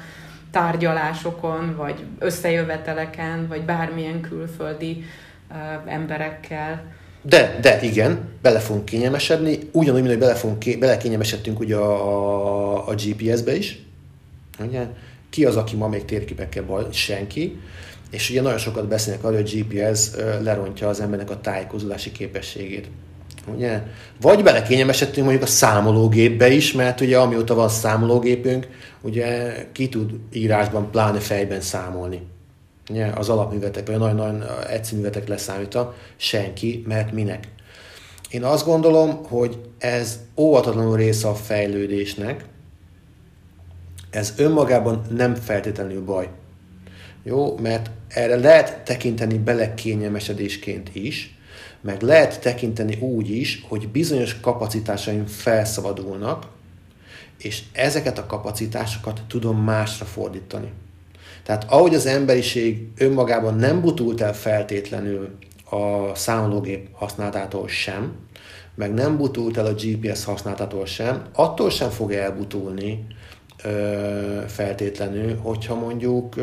tárgyalásokon, 0.51 1.77
vagy 1.77 2.05
összejöveteleken, 2.19 3.49
vagy 3.49 3.63
bármilyen 3.63 4.21
külföldi 4.21 5.05
uh, 5.51 5.93
emberekkel. 5.93 6.83
De, 7.23 7.59
de 7.61 7.83
igen, 7.83 8.29
bele 8.43 8.59
fogunk 8.59 8.85
kényelmesedni, 8.85 9.59
ugyanúgy, 9.73 10.01
mint 10.01 10.13
hogy 10.13 10.23
bele 10.23 10.35
fogunk, 10.35 10.79
belekényelmesedtünk 10.79 11.61
ugye 11.61 11.77
a, 11.77 12.89
a 12.89 12.95
GPS-be 12.95 13.57
is. 13.57 13.83
Ugye? 14.67 14.87
Ki 15.31 15.45
az, 15.45 15.57
aki 15.57 15.77
ma 15.77 15.89
még 15.89 16.05
térképekkel 16.05 16.63
baj? 16.63 16.87
Senki. 16.91 17.61
És 18.11 18.31
ugye 18.31 18.43
nagyon 18.43 18.59
sokat 18.59 18.89
beszélnek 18.89 19.25
arról, 19.25 19.37
hogy 19.37 19.67
GPS 19.69 20.11
lerontja 20.43 20.89
az 20.89 21.01
embernek 21.01 21.31
a 21.31 21.41
tájékozódási 21.41 22.13
képességét. 22.13 22.89
Ugye? 23.55 23.83
Vagy 24.21 24.43
belekényelmesedtünk 24.43 25.27
mondjuk 25.27 25.49
a 25.49 25.51
számológépbe 25.51 26.49
is, 26.49 26.73
mert 26.73 27.01
ugye 27.01 27.19
amióta 27.19 27.55
van 27.55 27.69
számológépünk, 27.69 28.69
ugye 29.01 29.55
ki 29.73 29.89
tud 29.89 30.11
írásban, 30.33 30.91
pláne 30.91 31.19
fejben 31.19 31.61
számolni. 31.61 32.21
Az 33.15 33.29
alapművetek, 33.29 33.87
vagy 33.87 33.99
nagyon-nagyon 33.99 34.45
egyszerű 34.69 34.97
művetek 34.97 35.29
leszámítva, 35.29 35.95
senki, 36.17 36.85
mert 36.87 37.13
minek. 37.13 37.49
Én 38.31 38.45
azt 38.45 38.65
gondolom, 38.65 39.25
hogy 39.25 39.59
ez 39.79 40.19
óvatatlanul 40.37 40.97
része 40.97 41.29
a 41.29 41.35
fejlődésnek, 41.35 42.45
ez 44.11 44.35
önmagában 44.37 45.03
nem 45.11 45.35
feltétlenül 45.35 46.05
baj. 46.05 46.29
Jó, 47.23 47.59
mert 47.59 47.91
erre 48.09 48.37
lehet 48.37 48.85
tekinteni 48.85 49.39
belekényelmesedésként 49.39 50.91
is, 50.93 51.37
meg 51.81 52.03
lehet 52.03 52.41
tekinteni 52.41 52.97
úgy 53.01 53.31
is, 53.31 53.65
hogy 53.69 53.89
bizonyos 53.89 54.41
kapacitásaim 54.41 55.27
felszabadulnak, 55.27 56.47
és 57.39 57.63
ezeket 57.73 58.19
a 58.19 58.27
kapacitásokat 58.27 59.23
tudom 59.29 59.65
másra 59.65 60.05
fordítani. 60.05 60.73
Tehát 61.43 61.67
ahogy 61.69 61.95
az 61.95 62.07
emberiség 62.07 62.89
önmagában 62.99 63.55
nem 63.55 63.81
butult 63.81 64.21
el 64.21 64.35
feltétlenül 64.35 65.29
a 65.71 66.15
számológép 66.15 66.89
használatától 66.93 67.69
sem, 67.69 68.13
meg 68.75 68.95
nem 68.95 69.17
butult 69.17 69.57
el 69.57 69.67
a 69.67 69.75
GPS 69.75 70.25
használatától 70.25 70.87
sem, 70.87 71.23
attól 71.33 71.71
sem 71.71 71.91
fog 71.91 72.13
elbutulni 72.13 73.07
feltétlenül, 74.47 75.37
hogyha 75.37 75.75
mondjuk 75.75 76.35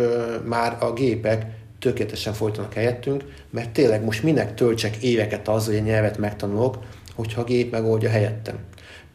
már 0.46 0.78
a 0.80 0.94
gépek 0.94 1.46
tökéletesen 1.80 2.34
folytanak 2.34 2.74
helyettünk, 2.74 3.24
mert 3.50 3.70
tényleg 3.70 4.04
most 4.04 4.24
minek 4.24 4.54
töltsek 4.54 4.96
éveket 4.96 5.48
az, 5.48 5.66
hogy 5.66 5.76
a 5.76 5.80
nyelvet 5.80 6.18
megtanulok, 6.18 6.78
hogyha 7.16 7.42
a 7.42 7.44
gép 7.44 7.72
megoldja 7.72 8.10
helyettem. 8.10 8.56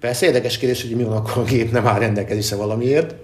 Persze 0.00 0.26
érdekes 0.26 0.58
kérdés, 0.58 0.82
hogy 0.82 0.96
mi 0.96 1.02
van 1.02 1.16
akkor 1.16 1.42
a 1.42 1.44
gép 1.44 1.72
nem 1.72 1.86
áll 1.86 1.98
rendelkezésre 1.98 2.56
valamiért, 2.56 3.14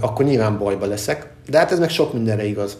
akkor 0.00 0.24
nyilván 0.24 0.58
bajba 0.58 0.86
leszek, 0.86 1.30
de 1.48 1.58
hát 1.58 1.72
ez 1.72 1.78
meg 1.78 1.90
sok 1.90 2.12
mindenre 2.12 2.44
igaz. 2.44 2.78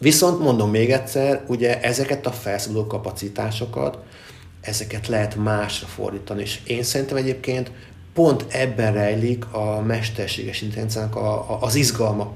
Viszont 0.00 0.40
mondom 0.40 0.70
még 0.70 0.90
egyszer, 0.90 1.44
ugye 1.46 1.80
ezeket 1.82 2.26
a 2.26 2.30
felszabaduló 2.30 2.86
kapacitásokat, 2.86 3.98
ezeket 4.60 5.08
lehet 5.08 5.36
másra 5.36 5.86
fordítani, 5.86 6.42
és 6.42 6.60
én 6.66 6.82
szerintem 6.82 7.16
egyébként 7.16 7.70
pont 8.14 8.44
ebben 8.48 8.92
rejlik 8.92 9.54
a 9.54 9.80
mesterséges 9.86 10.62
intelligenciának 10.62 11.16
a, 11.16 11.50
a, 11.50 11.58
az 11.60 11.74
izgalma 11.74 12.32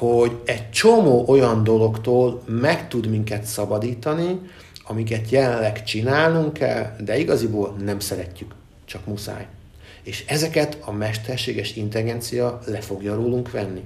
hogy 0.00 0.40
egy 0.44 0.70
csomó 0.70 1.24
olyan 1.28 1.64
dologtól 1.64 2.42
meg 2.46 2.88
tud 2.88 3.06
minket 3.06 3.44
szabadítani, 3.44 4.40
amiket 4.84 5.30
jelenleg 5.30 5.84
csinálnunk 5.84 6.52
kell, 6.52 6.96
de 7.04 7.18
igaziból 7.18 7.76
nem 7.84 8.00
szeretjük, 8.00 8.54
csak 8.84 9.06
muszáj. 9.06 9.46
És 10.10 10.24
ezeket 10.26 10.78
a 10.80 10.92
mesterséges 10.92 11.76
intelligencia 11.76 12.60
le 12.66 12.80
fogja 12.80 13.14
rólunk 13.14 13.50
venni. 13.50 13.84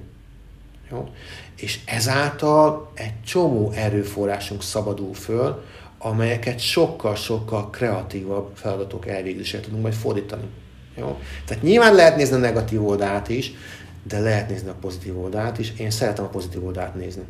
Jó? 0.91 1.09
És 1.55 1.79
ezáltal 1.85 2.91
egy 2.93 3.21
csomó 3.25 3.71
erőforrásunk 3.71 4.61
szabadul 4.61 5.13
föl, 5.13 5.63
amelyeket 5.97 6.59
sokkal-sokkal 6.59 7.69
kreatívabb 7.69 8.51
feladatok 8.55 9.07
elvégzésére 9.07 9.63
tudunk 9.63 9.81
majd 9.81 9.93
fordítani. 9.93 10.47
Jó? 10.97 11.19
Tehát 11.45 11.63
nyilván 11.63 11.93
lehet 11.95 12.15
nézni 12.15 12.35
a 12.35 12.39
negatív 12.39 12.85
oldalt 12.85 13.29
is, 13.29 13.53
de 14.07 14.19
lehet 14.19 14.49
nézni 14.49 14.69
a 14.69 14.73
pozitív 14.73 15.19
oldalt 15.19 15.59
is. 15.59 15.73
Én 15.79 15.89
szeretem 15.89 16.25
a 16.25 16.27
pozitív 16.27 16.65
oldalt 16.65 16.95
nézni. 16.95 17.23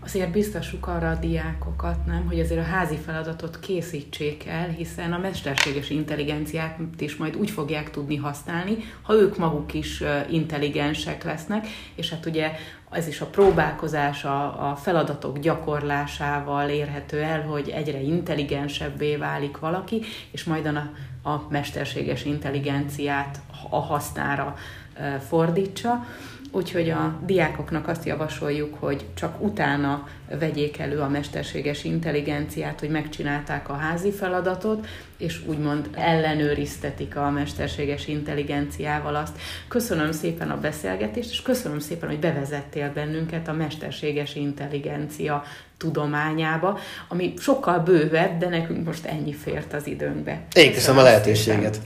Azért 0.00 0.30
biztosuk 0.30 0.86
arra 0.86 1.10
a 1.10 1.14
diákokat, 1.14 2.06
nem, 2.06 2.26
hogy 2.26 2.40
azért 2.40 2.60
a 2.60 2.70
házi 2.70 2.96
feladatot 2.96 3.60
készítsék 3.60 4.46
el, 4.46 4.68
hiszen 4.68 5.12
a 5.12 5.18
mesterséges 5.18 5.90
intelligenciát 5.90 6.78
is 6.98 7.16
majd 7.16 7.36
úgy 7.36 7.50
fogják 7.50 7.90
tudni 7.90 8.16
használni, 8.16 8.76
ha 9.02 9.14
ők 9.14 9.38
maguk 9.38 9.74
is 9.74 10.02
intelligensek 10.30 11.24
lesznek, 11.24 11.66
és 11.94 12.10
hát 12.10 12.26
ugye 12.26 12.50
ez 12.90 13.06
is 13.06 13.20
a 13.20 13.26
próbálkozás, 13.26 14.24
a, 14.24 14.70
a 14.70 14.76
feladatok 14.76 15.38
gyakorlásával 15.38 16.68
érhető 16.68 17.22
el, 17.22 17.42
hogy 17.42 17.68
egyre 17.68 18.00
intelligensebbé 18.00 19.16
válik 19.16 19.58
valaki, 19.58 20.02
és 20.30 20.44
majd 20.44 20.66
a, 20.66 20.90
a 21.28 21.46
mesterséges 21.50 22.24
intelligenciát 22.24 23.40
a 23.70 23.80
hasznára 23.80 24.56
fordítsa. 25.28 26.06
Úgyhogy 26.50 26.90
a 26.90 27.18
diákoknak 27.26 27.88
azt 27.88 28.04
javasoljuk, 28.04 28.74
hogy 28.78 29.04
csak 29.14 29.42
utána 29.42 30.08
vegyék 30.38 30.78
elő 30.78 30.98
a 30.98 31.08
mesterséges 31.08 31.84
intelligenciát, 31.84 32.80
hogy 32.80 32.88
megcsinálták 32.88 33.68
a 33.68 33.72
házi 33.72 34.10
feladatot, 34.10 34.86
és 35.16 35.40
úgymond 35.46 35.88
ellenőriztetik 35.94 37.16
a 37.16 37.30
mesterséges 37.30 38.06
intelligenciával 38.06 39.14
azt. 39.14 39.38
Köszönöm 39.68 40.12
szépen 40.12 40.50
a 40.50 40.60
beszélgetést, 40.60 41.30
és 41.30 41.42
köszönöm 41.42 41.78
szépen, 41.78 42.08
hogy 42.08 42.18
bevezettél 42.18 42.92
bennünket 42.92 43.48
a 43.48 43.52
mesterséges 43.52 44.34
intelligencia 44.34 45.44
tudományába, 45.76 46.78
ami 47.08 47.34
sokkal 47.38 47.78
bővebb, 47.78 48.38
de 48.38 48.48
nekünk 48.48 48.86
most 48.86 49.04
ennyi 49.04 49.32
fért 49.32 49.72
az 49.72 49.86
időnkbe. 49.86 50.42
Én 50.54 50.72
köszönöm 50.72 51.00
a 51.00 51.02
lehetőséget. 51.02 51.56
Szépen. 51.56 51.72